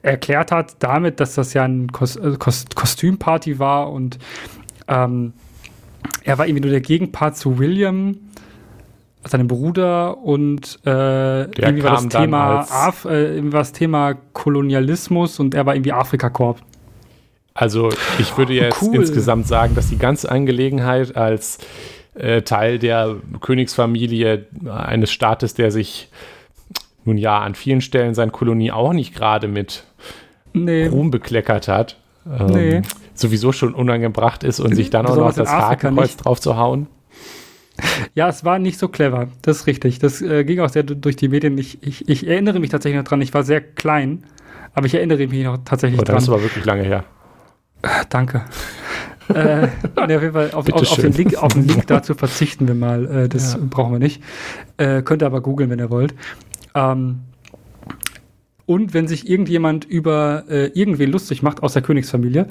[0.03, 4.19] erklärt hat damit, dass das ja ein Kos äh, Kos Kostümparty war und
[4.87, 5.33] ähm,
[6.25, 8.17] er war irgendwie nur der Gegenpart zu William,
[9.25, 12.67] seinem Bruder und äh, irgendwie war das Thema
[13.05, 16.61] äh, irgendwie war das Thema Kolonialismus und er war irgendwie Afrikakorb.
[17.61, 17.89] Also,
[18.21, 18.95] ich würde jetzt Cool.
[18.95, 21.59] insgesamt sagen, dass die ganze Angelegenheit als
[22.15, 26.09] äh, Teil der Königsfamilie eines Staates, der sich
[27.05, 29.83] nun ja an vielen Stellen seine Kolonie auch nicht gerade mit
[30.53, 31.97] Nee, Ruhm bekleckert hat,
[32.27, 32.83] ähm, Nee.
[33.15, 36.87] sowieso schon unangebracht ist und sich dann auch noch das Hakenkreuz drauf zu hauen.
[38.15, 39.29] Ja, es war nicht so clever.
[39.43, 39.99] Das ist richtig.
[39.99, 41.59] Das äh, ging auch sehr du- durch die Medien.
[41.59, 43.21] Ich, ich, ich erinnere mich tatsächlich noch dran.
[43.21, 44.23] Ich war sehr klein,
[44.75, 46.23] aber ich erinnere mich noch tatsächlich Oh, das dran.
[46.23, 47.05] ist aber wirklich lange her.
[48.09, 48.45] Danke.
[49.29, 49.69] äh,
[50.07, 52.75] nee, auf jeden Fall auf, auf, auf, den Link, auf den Link dazu verzichten wir
[52.75, 53.25] mal.
[53.25, 53.61] Äh, das Ja.
[53.69, 54.23] brauchen wir nicht.
[54.79, 56.15] Äh, könnt ihr aber googeln, wenn ihr wollt.
[56.75, 57.21] Ähm,
[58.67, 62.47] und wenn sich irgendjemand über äh, irgendwen lustig macht aus der Königsfamilie,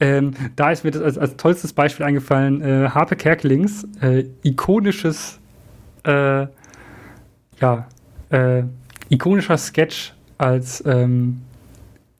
[0.00, 5.38] ähm, da ist mir das als, als tollstes Beispiel eingefallen, äh, Harpe Kerkelings, äh, ikonisches,
[6.04, 6.46] äh,
[7.60, 7.86] ja,
[8.30, 8.64] äh,
[9.10, 11.42] ikonischer Sketch als ähm,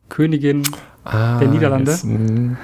[0.09, 0.63] Königin
[1.05, 1.90] Ah, Der Niederlande?
[1.90, 2.55] jetzt, mm,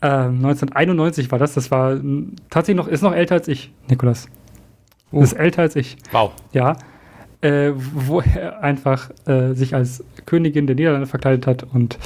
[0.00, 1.54] äh, 1991 war das.
[1.54, 4.28] Das war m, tatsächlich noch, ist noch älter als ich, Nikolas.
[5.12, 5.22] Uh.
[5.22, 6.32] Ist älter als ich, wow.
[6.52, 6.76] ja.
[7.42, 11.98] Äh, wo er einfach äh, sich als Königin der Niederlande verkleidet hat und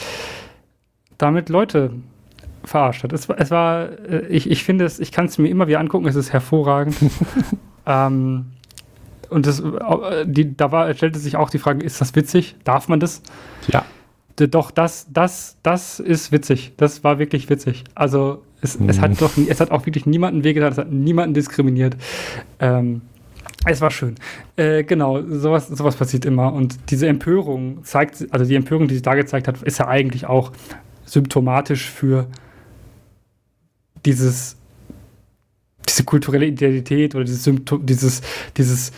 [1.19, 1.93] damit Leute
[2.65, 3.13] verarscht hat.
[3.13, 5.79] Es, war- es war, äh, ich, ich finde es, ich kann es mir immer wieder
[5.81, 6.97] angucken, es ist hervorragend.
[7.87, 8.47] ähm,
[9.31, 12.57] und das, äh, die, da war, stellte sich auch die Frage, ist das witzig?
[12.65, 13.23] Darf man das?
[13.69, 13.85] Ja.
[14.41, 16.73] D- Doch, das, das, das ist witzig.
[16.77, 17.85] Das war wirklich witzig.
[17.95, 19.01] Also es, es Mhm.
[19.03, 21.97] hat doch, es hat auch wirklich niemanden wehgetan, es hat niemanden diskriminiert.
[22.59, 23.03] Ähm,
[23.67, 24.15] es war schön.
[24.57, 26.53] Äh, genau, sowas, sowas passiert immer.
[26.53, 30.27] Und diese Empörung zeigt, also die Empörung, die sie da gezeigt hat, ist ja eigentlich
[30.27, 30.53] auch
[31.05, 32.27] symptomatisch für
[34.07, 34.57] dieses,
[35.89, 38.23] diese kulturelle Identität oder dieses Symptom, dieses,
[38.57, 38.93] dieses,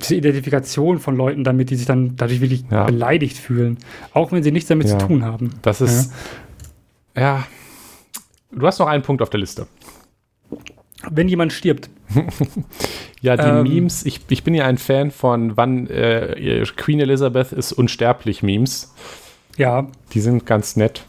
[0.00, 2.84] diese Identifikation von Leuten damit, die sich dann dadurch wirklich Ja.
[2.84, 3.78] beleidigt fühlen.
[4.14, 4.98] Auch wenn sie nichts damit Ja.
[4.98, 5.50] zu tun haben.
[5.62, 6.12] Das ist.
[7.16, 7.44] Ja.
[8.52, 9.66] Du hast noch einen Punkt auf der Liste.
[11.10, 11.90] Wenn jemand stirbt,
[13.20, 13.62] Ja, die Ähm.
[13.64, 14.06] Memes.
[14.06, 18.94] Ich, ich bin ja ein Fan von wann äh, Queen Elizabeth ist unsterblich Memes.
[19.56, 21.04] ja, Die sind ganz nett.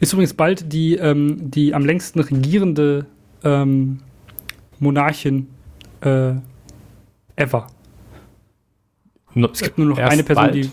[0.00, 3.06] Ist übrigens bald die, ähm, die am längsten regierende
[3.44, 4.00] ähm,
[4.80, 5.46] Monarchin
[6.00, 6.32] äh,
[7.36, 7.68] ever.
[9.34, 10.54] Es gibt nur noch erst eine Person, bald.
[10.54, 10.70] die.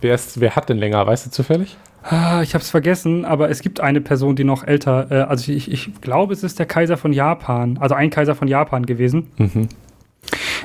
[0.00, 1.06] Wer, ist, wer hat denn länger?
[1.06, 1.76] Weißt du zufällig?
[2.02, 5.10] Ah, ich habe es vergessen, aber es gibt eine Person, die noch älter.
[5.10, 8.48] Äh, also ich, ich glaube, es ist der Kaiser von Japan, also ein Kaiser von
[8.48, 9.68] Japan gewesen, Mhm.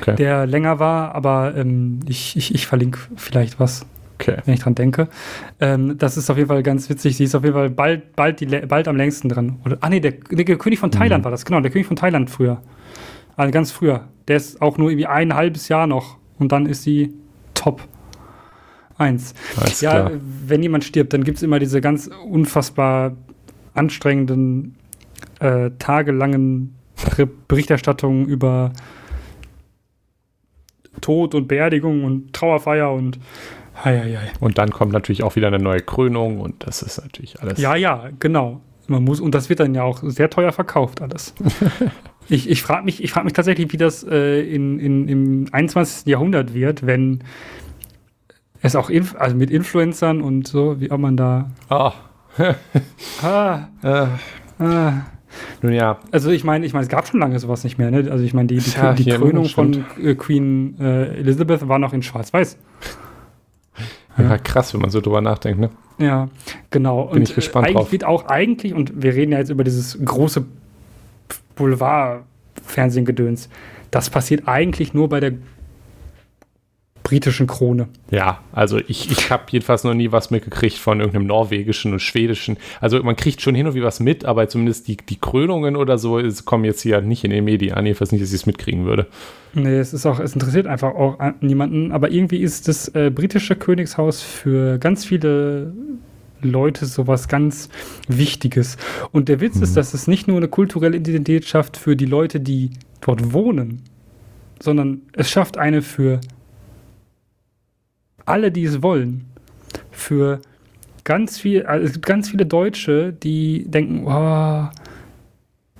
[0.00, 0.16] Okay.
[0.16, 3.86] der länger war, aber ähm, ich, ich, ich verlinke vielleicht was.
[4.18, 4.36] okay.
[4.44, 5.08] wenn ich dran denke.
[5.60, 7.16] Ähm, das ist auf jeden Fall ganz witzig.
[7.16, 9.58] Sie ist auf jeden Fall bald, bald, die, bald am längsten dran.
[9.64, 11.24] Oder, ah, nee, der, der König von Thailand Mhm.
[11.24, 12.60] war das, genau, der König von Thailand früher.
[13.36, 14.08] Also ganz früher.
[14.28, 17.14] Der ist auch nur irgendwie ein halbes Jahr noch und dann ist sie
[17.64, 17.80] top.
[18.96, 19.34] Eins.
[19.56, 20.10] Alles ja, klar.
[20.46, 23.16] wenn jemand stirbt, dann gibt es immer diese ganz unfassbar
[23.74, 24.76] anstrengenden,
[25.40, 26.76] äh, tagelangen
[27.48, 28.72] Berichterstattungen über
[31.00, 33.18] Tod und Beerdigung und Trauerfeier und
[33.82, 34.32] hei, hei, hei.
[34.38, 37.58] Und dann kommt natürlich auch wieder eine neue Krönung und das ist natürlich alles.
[37.58, 38.60] Ja, ja, genau.
[38.86, 41.34] Man muss, und das wird dann ja auch sehr teuer verkauft, alles.
[42.28, 46.06] ich ich frage mich, ich frag mich tatsächlich, wie das äh, in, in, im 21.
[46.06, 47.20] Jahrhundert wird, wenn
[48.62, 51.50] es auch inf also mit Influencern und so, wie ob man da.
[51.68, 51.92] Ah,
[53.22, 54.06] Ah, äh,
[54.62, 54.92] ah.
[55.62, 57.90] nun ja, Also ich meine, ich meine, es gab schon lange sowas nicht mehr.
[57.90, 58.10] Ne?
[58.10, 61.92] Also ich meine, die, die, Tja, die Krönung von äh, Queen äh, Elizabeth war noch
[61.92, 62.58] in Schwarz-Weiß.
[64.16, 65.70] Ja, krass, wenn man so drüber nachdenkt, ne?
[65.98, 66.28] Ja,
[66.70, 67.06] genau.
[67.06, 67.92] Bin ich gespannt eigentlich drauf.
[67.92, 70.44] wird auch eigentlich, und wir reden ja jetzt über dieses große
[71.56, 73.48] Boulevard-Fernsehen-Gedöns,
[73.90, 75.32] das passiert eigentlich nur bei der
[77.04, 77.88] britischen Krone.
[78.10, 82.56] Ja, also ich, ich habe jedenfalls noch nie was mitgekriegt von irgendeinem norwegischen und schwedischen.
[82.80, 85.98] Also man kriegt schon hin und wieder was mit, aber zumindest die, die Krönungen oder
[85.98, 87.84] so ist, kommen jetzt hier nicht in den Medien an.
[87.84, 89.06] Jedenfalls nicht, dass ich es mitkriegen würde.
[89.52, 93.10] Nee, es ist auch, es interessiert einfach auch an- niemanden, aber irgendwie ist das äh,
[93.14, 95.74] britische Königshaus für ganz viele
[96.48, 97.68] Leute sowas ganz
[98.08, 98.76] Wichtiges.
[99.12, 102.40] Und der Witz ist, dass es nicht nur eine kulturelle Identität schafft für die Leute,
[102.40, 102.70] die
[103.00, 103.82] dort wohnen,
[104.60, 106.20] sondern es schafft eine für
[108.24, 109.26] alle, die es wollen.
[109.90, 110.40] Für
[111.04, 114.68] ganz viel, also es gibt ganz viele Deutsche, die denken, oh,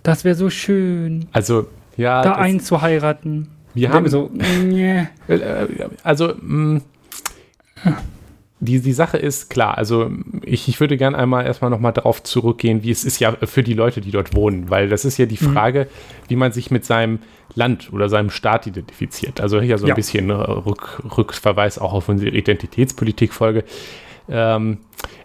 [0.03, 3.49] das wäre so schön, Also, ja, da einzuheiraten.
[3.73, 5.07] wir haben so, nee.
[5.29, 5.67] Äh,
[6.03, 6.83] Also, mh,
[8.65, 10.11] die, die Sache ist klar, also
[10.43, 13.75] ich, ich würde gerne einmal erstmal nochmal darauf zurückgehen, wie es ist ja für die
[13.75, 15.87] Leute, die dort wohnen, weil das ist ja die Frage,
[16.29, 17.19] wie man sich mit seinem
[17.55, 19.41] Land oder seinem Staat identifiziert.
[19.41, 19.95] Also hier so ein Ja.
[19.95, 23.65] bisschen äh, Rück, Rückverweis auch auf unsere Identitätspolitik-Folge.
[24.29, 24.79] Ähm,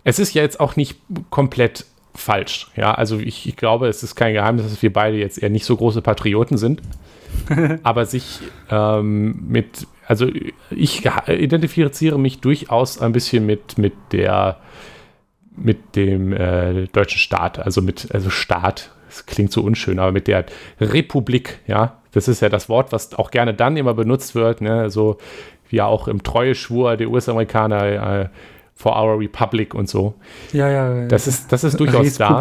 [0.04, 1.86] es ist ja jetzt auch nicht komplett
[2.16, 2.70] falsch.
[2.76, 5.66] Ja, also ich, ich glaube, es ist kein Geheimnis, dass wir beide jetzt eher nicht
[5.66, 6.82] so große Patrioten sind
[7.84, 8.40] aber sich
[8.72, 10.28] ähm, mit, also
[10.72, 14.58] ich identifiziere mich durchaus ein bisschen mit, mit der,
[15.56, 20.28] mit dem äh, deutschen Staat, also mit, also Staat, das klingt so unschön, aber mit
[20.28, 20.48] der
[20.82, 24.90] Republik, ja, das ist ja das Wort, was auch gerne dann immer benutzt wird, ne,
[24.90, 25.20] so
[25.70, 28.30] wie ja auch im Treueschwur der US-Amerikaner äh,
[28.74, 30.16] for our Republic und so.
[30.54, 31.08] Ja, ja.
[31.08, 32.40] Das ist, das ist durchaus da.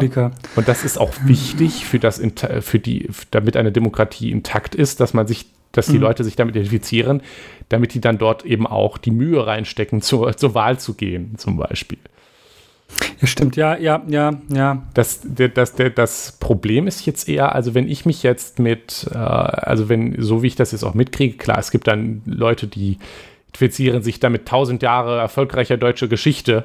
[0.56, 2.22] Und das ist auch wichtig für das,
[2.60, 6.04] für die, damit eine Demokratie intakt ist, dass man sich, dass die Mhm.
[6.04, 7.20] Leute sich damit identifizieren,
[7.68, 11.56] damit die dann dort eben auch die Mühe reinstecken, zur, zur Wahl zu gehen, zum
[11.56, 11.98] Beispiel.
[13.20, 14.82] Ja, stimmt, ja, ja, ja, ja.
[14.94, 19.18] Das, das, der, das Problem ist jetzt eher, also wenn ich mich jetzt mit, äh,
[19.18, 22.98] also wenn, so wie ich das jetzt auch mitkriege, klar, es gibt dann Leute, die
[23.58, 26.64] identifizieren sich damit tausend Jahre erfolgreicher deutsche Geschichte.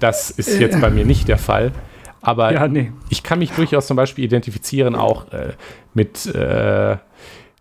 [0.00, 1.72] Das ist jetzt bei mir nicht der Fall.
[2.20, 2.92] Aber Ja, nee.
[3.08, 5.52] ich kann mich durchaus zum Beispiel identifizieren auch äh,
[5.94, 6.96] mit, äh,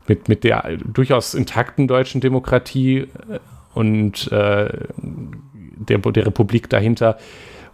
[0.08, 3.40] mit, mit der durchaus intakten deutschen Demokratie äh,
[3.74, 7.18] und äh, der, der Republik dahinter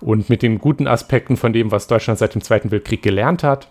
[0.01, 3.69] und mit den guten Aspekten von dem, was Deutschland seit dem Zweiten Weltkrieg gelernt hat.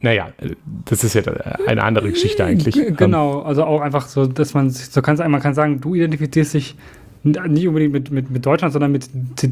[0.00, 0.50] Naja, äh,
[0.84, 1.22] das ist ja
[1.66, 2.74] eine andere Geschichte eigentlich.
[2.96, 6.54] Genau, also auch einfach so, dass man sich, so kann man kann sagen, du identifizierst
[6.54, 6.76] dich
[7.24, 9.08] nicht unbedingt mit, mit, mit Deutschland, sondern mit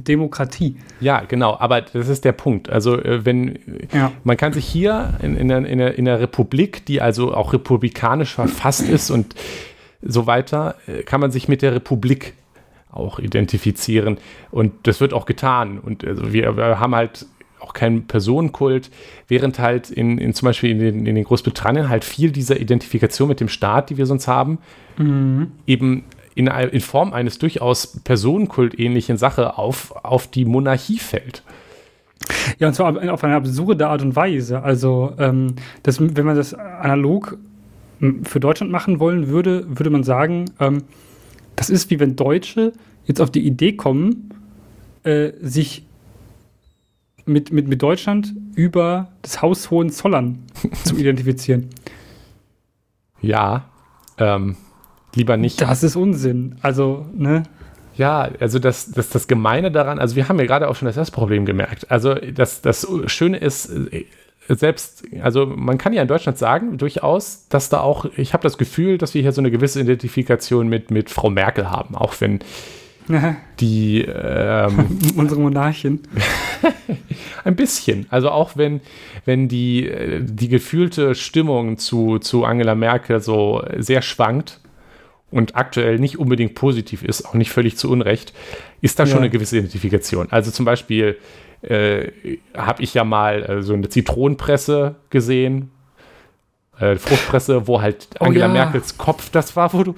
[0.07, 0.77] Demokratie.
[1.01, 2.69] Ja, genau, aber das ist der Punkt.
[2.71, 3.59] Also, äh, wenn
[3.93, 4.13] Ja.
[4.25, 7.53] man kann sich hier in, in, der, in, der, in der Republik, die also auch
[7.53, 9.35] republikanisch verfasst ist und
[10.03, 12.35] so weiter, äh, kann man sich mit der Republik
[12.91, 14.19] auch identifizieren.
[14.51, 15.79] Und das wird auch getan.
[15.79, 17.27] Und also wir, wir haben halt
[17.59, 18.91] auch keinen Personenkult,
[19.29, 23.29] während halt in, in zum Beispiel in den, in den Großbritannien halt viel dieser Identifikation
[23.29, 24.59] mit dem Staat, die wir sonst haben,
[25.67, 26.05] eben
[26.35, 31.43] in, in Form eines durchaus Personenkult-ähnlichen Sache auf, auf die Monarchie fällt.
[32.59, 34.63] Ja, und zwar auf eine absurde Art und Weise.
[34.63, 37.37] Also, ähm, das, wenn man das analog
[38.25, 40.85] für Deutschland machen wollen würde, würde man sagen, ähm,
[41.57, 42.73] das ist wie wenn Deutsche
[43.05, 44.31] jetzt auf die Idee kommen,
[45.05, 45.85] äh, sich
[47.25, 50.39] mit, mit, mit Deutschland über das Haus Hohenzollern
[50.85, 51.69] zu identifizieren.
[53.21, 53.69] Ja,
[54.19, 54.57] ähm,
[55.15, 55.61] lieber nicht.
[55.61, 56.57] Das ist Unsinn.
[56.63, 57.45] Also, ne?
[57.97, 60.97] Ja, also das, das, das Gemeine daran, also wir haben ja gerade auch schon das
[60.97, 61.91] erste Problem gemerkt.
[61.91, 64.07] Also das, das Schöne ist, äh,
[64.49, 68.59] selbst, also man kann ja in Deutschland sagen, durchaus, dass da auch, ich habe das
[68.59, 72.41] Gefühl, dass wir hier so eine gewisse Identifikation mit, mit Frau Merkel haben, auch wenn
[73.61, 76.01] die ähm, Unsere Monarchin.
[77.45, 78.81] ein bisschen, also auch wenn,
[79.27, 84.61] wenn die, äh, die gefühlte Stimmung zu, zu Angela Merkel so sehr schwankt
[85.33, 88.33] und aktuell nicht unbedingt positiv ist, auch nicht völlig zu Unrecht,
[88.81, 89.09] ist da Ja.
[89.09, 90.29] schon eine gewisse Identifikation.
[90.31, 91.17] Also zum Beispiel
[91.63, 92.09] äh,
[92.57, 95.71] habe ich ja mal äh, so eine Zitronenpresse gesehen,
[96.79, 98.53] äh, Fruchtpresse, wo halt Oh Angela ja.
[98.53, 99.95] Merkels Kopf das war, wo du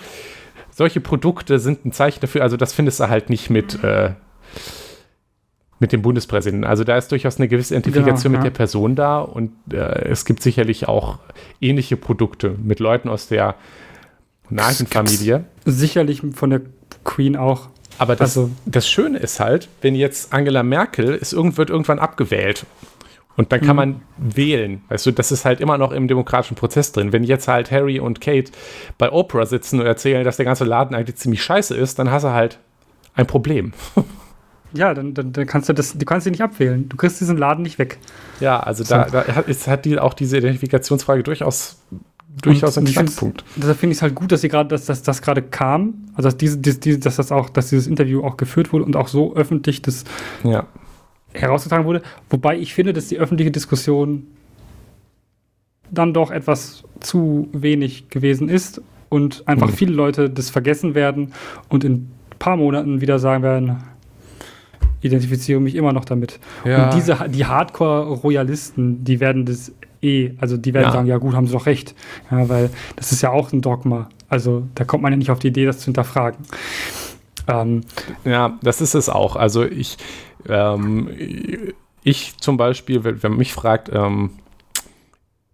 [0.70, 4.10] solche Produkte sind ein Zeichen dafür, also das findest du halt nicht mit äh,
[5.80, 6.64] mit dem Bundespräsidenten.
[6.64, 8.50] Also da ist durchaus eine gewisse Identifikation Genau, mit ja.
[8.50, 11.18] der Person da und äh, es gibt sicherlich auch
[11.60, 13.56] ähnliche Produkte mit Leuten aus der
[14.50, 15.44] Monarchenfamilie.
[15.64, 16.62] Sicherlich von der
[17.04, 17.68] Queen auch.
[17.98, 21.98] Aber das, Also- das Schöne ist halt, wenn jetzt Angela Merkel ist, irgend, wird irgendwann
[21.98, 22.66] abgewählt.
[23.36, 24.82] Und dann kann man wählen.
[24.88, 27.12] Weißt du, das ist halt immer noch im demokratischen Prozess drin.
[27.12, 28.52] Wenn jetzt halt Harry und Kate
[28.96, 32.22] bei Oprah sitzen und erzählen, dass der ganze Laden eigentlich ziemlich scheiße ist, dann hast
[32.22, 32.58] du halt
[33.14, 33.72] ein Problem.
[34.76, 36.88] Ja, dann, dann, dann, kannst du das, du kannst ihn nicht abwählen.
[36.88, 37.98] Du kriegst diesen Laden nicht weg.
[38.40, 38.96] Ja, also so.
[38.96, 41.76] da, da hat, ist, hat die, auch diese Identifikationsfrage durchaus,
[42.42, 43.44] durchaus einen Knackpunkt.
[43.56, 46.28] Deshalb finde ich es halt gut, dass sie gerade, dass, dass das gerade kam, also
[46.28, 49.34] dass diese, diese, dass das auch, dass dieses Interview auch geführt wurde und auch so
[49.34, 50.04] öffentlich das
[50.42, 50.66] ja.
[51.32, 52.02] herausgetragen wurde.
[52.30, 54.26] Wobei ich finde, dass die öffentliche Diskussion
[55.90, 59.74] dann doch etwas zu wenig gewesen ist und einfach mhm.
[59.74, 61.32] viele Leute das vergessen werden
[61.68, 63.76] und in ein paar Monaten wieder sagen werden,
[65.02, 66.40] identifiziere mich immer noch damit.
[66.64, 66.84] Ja.
[66.84, 69.72] Und diese, die Hardcore-Royalisten, die werden das
[70.04, 70.92] eh, also die werden ja.
[70.92, 71.94] sagen, ja gut, haben sie doch recht.
[72.30, 74.08] Ja, weil das ist ja auch ein Dogma.
[74.28, 76.44] Also da kommt man ja nicht auf die Idee, das zu hinterfragen.
[77.48, 77.82] Ähm,
[78.24, 79.36] ja, das ist es auch.
[79.36, 79.96] Also ich,
[80.48, 81.10] ähm,
[82.02, 84.30] ich zum Beispiel, wenn, wenn man mich fragt, ähm,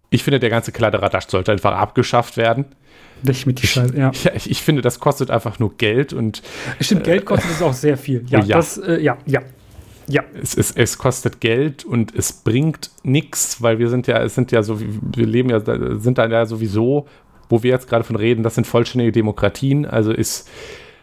[0.09, 2.65] ich finde, der ganze Kladderadatsch sollte einfach abgeschafft werden.
[3.23, 4.11] Nicht mit die Scheiße, ja.
[4.35, 6.41] Ich, ich, finde, das kostet einfach nur Geld und.
[6.79, 8.25] Stimmt, Geld kostet es auch sehr viel.
[8.27, 8.57] Ja, ja.
[8.57, 9.41] Das, äh, ja, ja.
[10.11, 10.23] Ja.
[10.41, 14.51] Es, es, es kostet Geld und es bringt nichts, weil wir sind ja, es sind
[14.51, 15.61] ja so, wir leben ja,
[15.99, 17.07] sind da ja sowieso,
[17.49, 20.49] wo wir jetzt gerade von reden, das sind vollständige Demokratien, also ist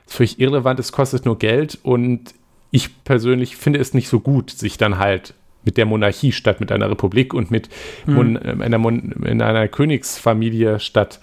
[0.07, 2.35] völlig irrelevant, es kostet nur Geld und
[2.71, 5.35] ich persönlich finde es nicht so gut, sich dann halt
[5.65, 7.69] mit der Monarchie statt mit einer Republik und mit
[8.07, 8.39] mhm.
[8.61, 11.21] Einer, in einer Königsfamilie statt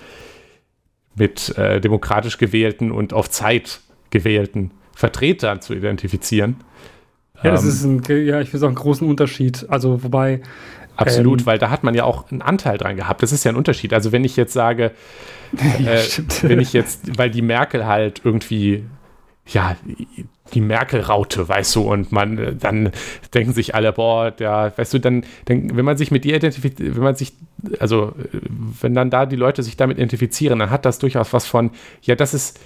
[1.15, 3.79] mit äh, demokratisch gewählten und auf Zeit
[4.09, 6.57] gewählten Vertretern zu identifizieren.
[7.43, 9.65] Ja, das ähm, ist ein, ja, ich finde auch einen großen Unterschied.
[9.69, 10.41] Also, wobei.
[10.97, 13.21] Absolut, ähm, weil da hat man ja auch einen Anteil dran gehabt.
[13.21, 13.93] Das ist ja ein Unterschied.
[13.93, 14.91] Also, wenn ich jetzt sage,
[15.79, 16.07] ja, äh,
[16.41, 18.85] wenn ich jetzt, weil die Merkel halt irgendwie,
[19.47, 19.75] ja,
[20.53, 22.91] die Merkel-Raute, weißt du, und man, äh, dann
[23.33, 26.95] denken sich alle, boah, der, weißt du, dann, dann wenn man sich mit dir identifiziert,
[26.95, 27.33] wenn man sich,
[27.79, 28.13] also,
[28.81, 31.71] wenn dann da die Leute sich damit identifizieren, dann hat das durchaus was von,
[32.01, 32.59] ja, das ist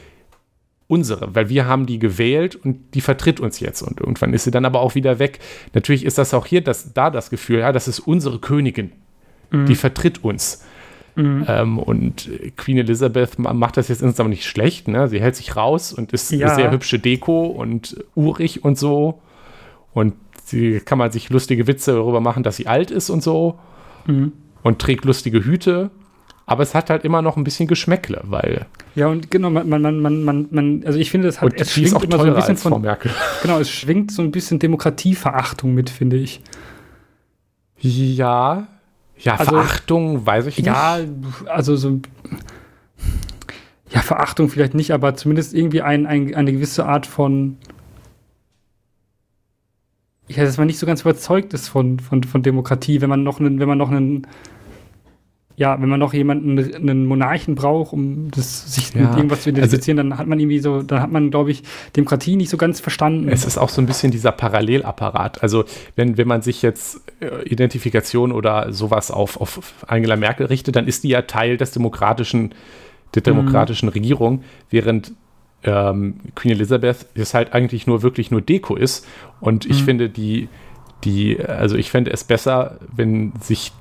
[0.90, 4.52] unsere, weil wir haben die gewählt und die vertritt uns jetzt und irgendwann ist sie
[4.52, 5.40] dann aber auch wieder weg.
[5.74, 8.92] Natürlich ist das auch hier das, da das Gefühl, ja, das ist unsere Königin,
[9.52, 9.68] mhm.
[9.68, 10.66] die vertritt uns.
[11.16, 11.46] Mhm.
[11.48, 14.88] Ähm, und Queen Elizabeth macht das jetzt insgesamt nicht schlecht.
[14.88, 15.08] Ne?
[15.08, 16.48] Sie hält sich raus und ist ja.
[16.48, 19.22] eine sehr hübsche Deko und urig und so.
[19.94, 23.60] Und sie kann man sich lustige Witze darüber machen, dass sie alt ist und so.
[24.08, 24.32] Mhm.
[24.64, 25.92] Und trägt lustige Hüte.
[26.50, 28.66] Aber es hat halt immer noch ein bisschen Geschmäckle, weil.
[28.95, 32.04] Ja, und genau, man, man, man, man, man also ich finde, es hat, es schwingt
[32.04, 32.82] immer so ein bisschen von.
[32.82, 33.12] Merkel.
[33.43, 36.41] Genau, es schwingt so ein bisschen Demokratieverachtung mit, finde ich.
[37.78, 38.68] Ja,
[39.20, 40.66] ja, also, Verachtung, weiß ich nicht.
[40.66, 40.97] Ja,
[41.45, 42.00] also so.
[43.91, 47.58] Ja, Verachtung vielleicht nicht, aber zumindest irgendwie ein, ein, eine gewisse Art von.
[50.28, 53.39] Ja, dass man nicht so ganz überzeugt ist von, von, von Demokratie, wenn man noch
[53.39, 54.26] einen, wenn man noch einen
[55.60, 59.01] ja, wenn man noch jemanden, einen Monarchen braucht, um das, sich ja.
[59.01, 61.64] mit irgendwas zu identifizieren, also, dann hat man irgendwie so, dann hat man, glaube ich,
[61.97, 63.28] Demokratie nicht so ganz verstanden.
[63.28, 65.43] Es ist auch so ein bisschen dieser Parallelapparat.
[65.43, 65.66] Also
[65.97, 70.88] wenn, wenn man sich jetzt äh, Identifikation oder sowas auf, auf Angela Merkel richtet, dann
[70.88, 72.55] ist die ja Teil des demokratischen,
[73.16, 73.93] der demokratischen mhm.
[73.93, 75.12] Regierung, während
[75.64, 79.05] ähm, Queen Elizabeth es halt eigentlich nur wirklich nur Deko ist.
[79.41, 79.86] Und ich mhm.
[79.86, 80.47] finde die,
[81.03, 83.74] die, also ich fände es besser, wenn sich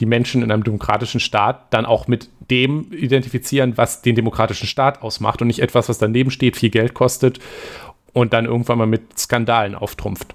[0.00, 5.02] die Menschen in einem demokratischen Staat dann auch mit dem identifizieren, was den demokratischen Staat
[5.02, 7.38] ausmacht und nicht etwas, was daneben steht, viel Geld kostet
[8.12, 10.34] und dann irgendwann mal mit Skandalen auftrumpft.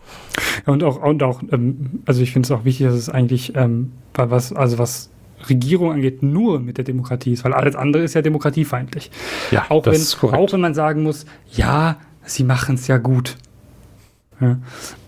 [0.66, 3.92] Und auch, und auch ähm, also ich finde es auch wichtig, dass es eigentlich, ähm,
[4.14, 5.10] was, also was
[5.50, 9.12] Regierung angeht, nur mit der Demokratie ist, weil alles andere ist ja demokratiefeindlich.
[9.52, 13.38] Ja, auch, wenn, auch wenn man sagen muss, ja, sie machen es ja gut.
[14.40, 14.58] Ja,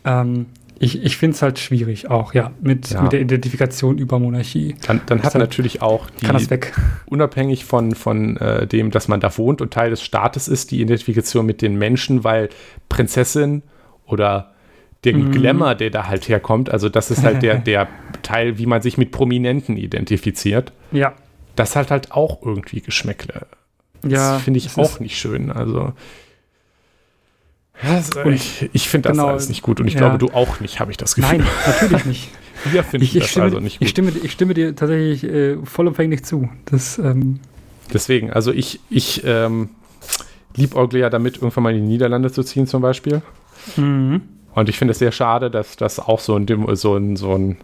[0.05, 0.47] ähm,
[0.81, 3.01] ich, ich finde es halt schwierig auch, ja, mit, ja.
[3.01, 4.75] mit der Identifikation über Monarchie.
[4.87, 6.73] Dann, dann hat natürlich auch die, kann das weg.
[7.05, 10.79] unabhängig von, von äh, dem, dass man da wohnt und Teil des Staates ist, die
[10.81, 12.47] Identifikation mit den Menschen, weil
[12.87, 13.61] Prinzessin
[14.05, 14.53] oder
[15.03, 15.31] den mm.
[15.31, 17.89] Glamour, der da halt herkommt, also das ist halt der, der
[18.21, 20.71] Teil, wie man sich mit Prominenten identifiziert.
[20.91, 21.13] Ja.
[21.57, 23.47] Das hat halt auch irgendwie Geschmäckle.
[24.01, 25.51] Das ja, finde ich auch nicht schön.
[25.51, 25.91] Also
[28.23, 29.99] und ich, ich finde das genau, alles nicht gut und ich ja.
[29.99, 31.39] glaube, du auch nicht, habe ich das Gefühl.
[31.39, 32.29] Nein, natürlich nicht.
[32.65, 33.85] Wir finden ich, ich das stimme, also nicht gut.
[33.85, 36.49] Ich stimme, ich stimme dir tatsächlich äh, vollumfänglich zu.
[36.65, 37.39] Das, ähm
[37.93, 39.69] Deswegen, also ich, ich ähm,
[40.57, 43.21] liebäugle ja damit, irgendwann mal in die Niederlande zu ziehen zum Beispiel.
[43.77, 44.21] Mhm.
[44.53, 47.57] Und ich finde es sehr schade, dass das auch so ein, so ein, so ein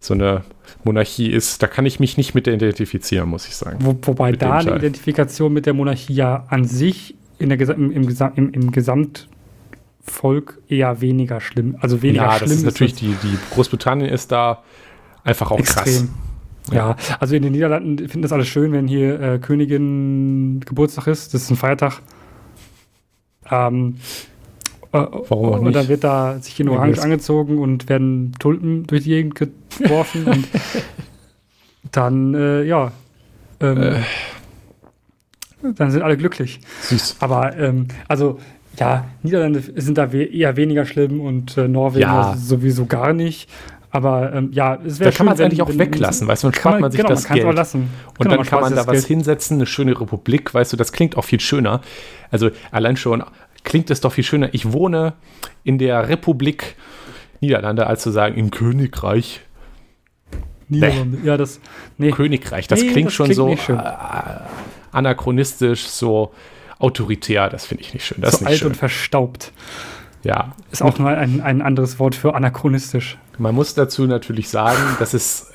[0.00, 0.44] so eine
[0.84, 3.78] Monarchie ist, da kann ich mich nicht mit identifizieren, muss ich sagen.
[3.80, 8.08] Wo, wobei da eine Identifikation mit der Monarchie ja an sich in der, im, im,
[8.34, 11.76] im, im Gesamtvolk eher weniger schlimm.
[11.80, 12.50] Also weniger ja, schlimm.
[12.50, 14.62] Das ist natürlich die, die Großbritannien ist da
[15.24, 15.84] einfach auch extrem.
[15.84, 16.08] krass.
[16.70, 16.90] Ja.
[16.90, 21.32] ja, also in den Niederlanden finden das alles schön, wenn hier äh, Königin Geburtstag ist.
[21.32, 22.02] Das ist ein Feiertag.
[23.50, 23.96] Ähm,
[24.90, 25.66] Warum auch nicht?
[25.66, 30.24] Und dann wird da sich in Orange angezogen und werden Tulpen durch die Gegend geworfen
[30.26, 30.48] und
[31.92, 32.92] dann, äh, ja,
[33.60, 34.00] ähm, äh.
[35.62, 36.60] Dann sind alle glücklich.
[36.82, 37.16] Süß.
[37.20, 38.38] Aber, ähm, also,
[38.78, 42.36] ja, Niederlande sind da we eher weniger schlimm und äh, Norwegen ja.
[42.36, 43.48] sowieso gar nicht.
[43.90, 46.54] Aber ähm, ja, es wäre Da kann man es eigentlich auch weglassen, weißt du, dann
[46.54, 47.48] spart man, man sich genau, das man Geld.
[47.48, 47.88] Auch lassen.
[48.18, 49.06] Und genau, dann kann man da was Geld.
[49.06, 51.80] hinsetzen, eine schöne Republik, weißt du, das klingt auch viel schöner.
[52.30, 53.24] Also allein schon
[53.64, 54.50] klingt es doch viel schöner.
[54.52, 55.14] Ich wohne
[55.64, 56.76] in der Republik
[57.40, 59.40] Niederlande, als zu sagen im Königreich.
[60.68, 61.26] Niederlande, nee.
[61.26, 61.60] ja, das.
[61.96, 62.10] Nee.
[62.10, 63.80] Königreich, das nee, klingt das schon klingt so äh,
[64.98, 66.32] anachronistisch, so
[66.78, 68.20] autoritär, das finde ich nicht schön.
[68.20, 68.68] Das so alt schön.
[68.68, 69.52] und verstaubt.
[70.22, 70.52] Ja.
[70.70, 73.18] Ist auch nur ein, ein anderes Wort für anachronistisch.
[73.38, 75.52] Man muss dazu natürlich sagen, dass es,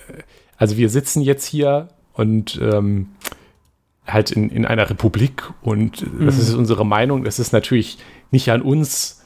[0.57, 3.09] also wir sitzen jetzt hier und ähm,
[4.07, 6.25] halt in, in einer Republik und mhm.
[6.25, 7.25] das ist unsere Meinung.
[7.25, 7.97] Es ist natürlich
[8.31, 9.22] nicht an uns,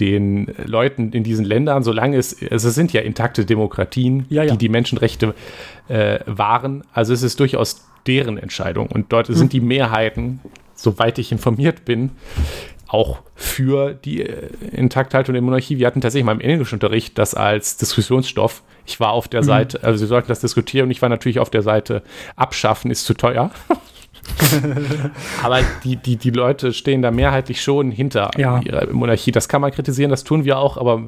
[0.00, 4.52] den Leuten in diesen Ländern, solange es, also es sind ja intakte Demokratien, ja, ja.
[4.52, 5.34] die die Menschenrechte
[5.88, 6.84] äh, wahren.
[6.92, 9.34] Also es ist durchaus deren Entscheidung und dort mhm.
[9.34, 10.40] sind die Mehrheiten,
[10.74, 12.10] soweit ich informiert bin,
[12.88, 15.78] auch für die äh, Intakthaltung der Monarchie.
[15.78, 18.62] Wir hatten tatsächlich mal im Englischunterricht das als Diskussionsstoff.
[18.86, 19.46] Ich war auf der mhm.
[19.46, 22.02] Seite, also sie sollten das diskutieren und ich war natürlich auf der Seite,
[22.36, 23.50] abschaffen ist zu teuer.
[25.42, 28.60] Aber die, die, die Leute stehen da mehrheitlich schon hinter ja.
[28.60, 29.32] ihrer Monarchie.
[29.32, 31.04] Das kann man kritisieren, das tun wir auch, aber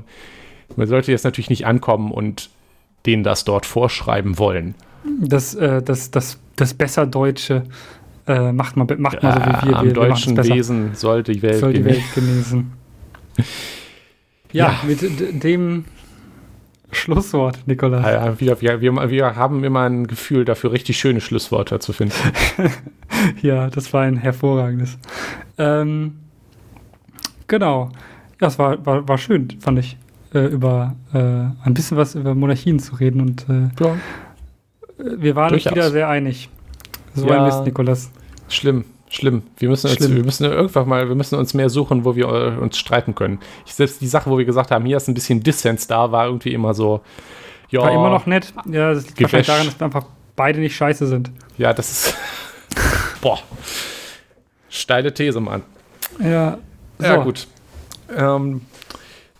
[0.77, 2.51] man sollte jetzt natürlich nicht ankommen und
[3.07, 4.75] denen das dort vorschreiben wollen.
[5.21, 7.65] Das, äh, das, das, das Besserdeutsche
[8.27, 9.77] äh, macht man, macht man so wie wir.
[9.77, 12.73] Am wir, deutschen wir Wesen soll die Welt, soll die Welt genießen.
[14.53, 15.85] ja, ja, mit dem
[16.91, 18.05] Schlusswort, Nikolas.
[18.05, 22.15] Ja, wir, wir, wir, wir haben immer ein Gefühl dafür, richtig schöne Schlussworte zu finden.
[23.43, 24.99] ja, das war ein hervorragendes.
[25.59, 26.19] Ähm,
[27.47, 27.91] genau.
[28.41, 29.99] Ja, es war, war, war schön, fand ich,
[30.33, 33.21] äh, über äh, ein bisschen was über Monarchien zu reden.
[33.21, 33.97] Und äh, ja.
[35.19, 36.49] wir waren uns wieder sehr einig.
[37.15, 38.11] So ja, ein Mist, Nikolas.
[38.49, 38.85] Schlimm.
[39.11, 39.43] Schlimm.
[39.57, 40.11] Wir müssen, Schlimm.
[40.11, 43.15] Jetzt, wir müssen irgendwann mal, wir müssen uns mehr suchen, wo wir äh, uns streiten
[43.15, 43.39] können.
[43.67, 46.27] Ich, selbst die Sache, wo wir gesagt haben, hier ist ein bisschen Dissens da, war
[46.27, 47.01] irgendwie immer so.
[47.71, 48.53] Ja, war immer noch nett.
[48.71, 50.05] Ja, das liegt wahrscheinlich daran, dass wir einfach
[50.37, 51.31] beide nicht scheiße sind.
[51.57, 52.17] Ja, das ist.
[53.21, 53.39] boah.
[54.69, 55.63] Steile These, Mann.
[56.23, 56.59] Ja.
[56.99, 57.07] So.
[57.07, 57.47] Ja, gut.
[58.15, 58.63] Ähm,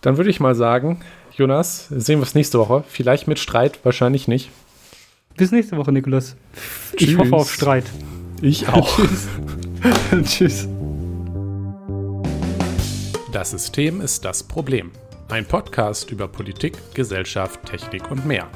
[0.01, 1.01] dann würde ich mal sagen,
[1.35, 2.83] Jonas, sehen wir es nächste Woche.
[2.87, 4.49] Vielleicht mit Streit, wahrscheinlich nicht.
[5.37, 6.35] Bis nächste Woche, Nikolas.
[6.93, 7.85] Ich hoffe auf Streit.
[8.41, 8.99] Ich auch.
[10.23, 10.67] Tschüss.
[13.31, 14.91] Das System ist das Problem.
[15.29, 18.47] Ein Podcast über Politik, Gesellschaft, Technik und mehr.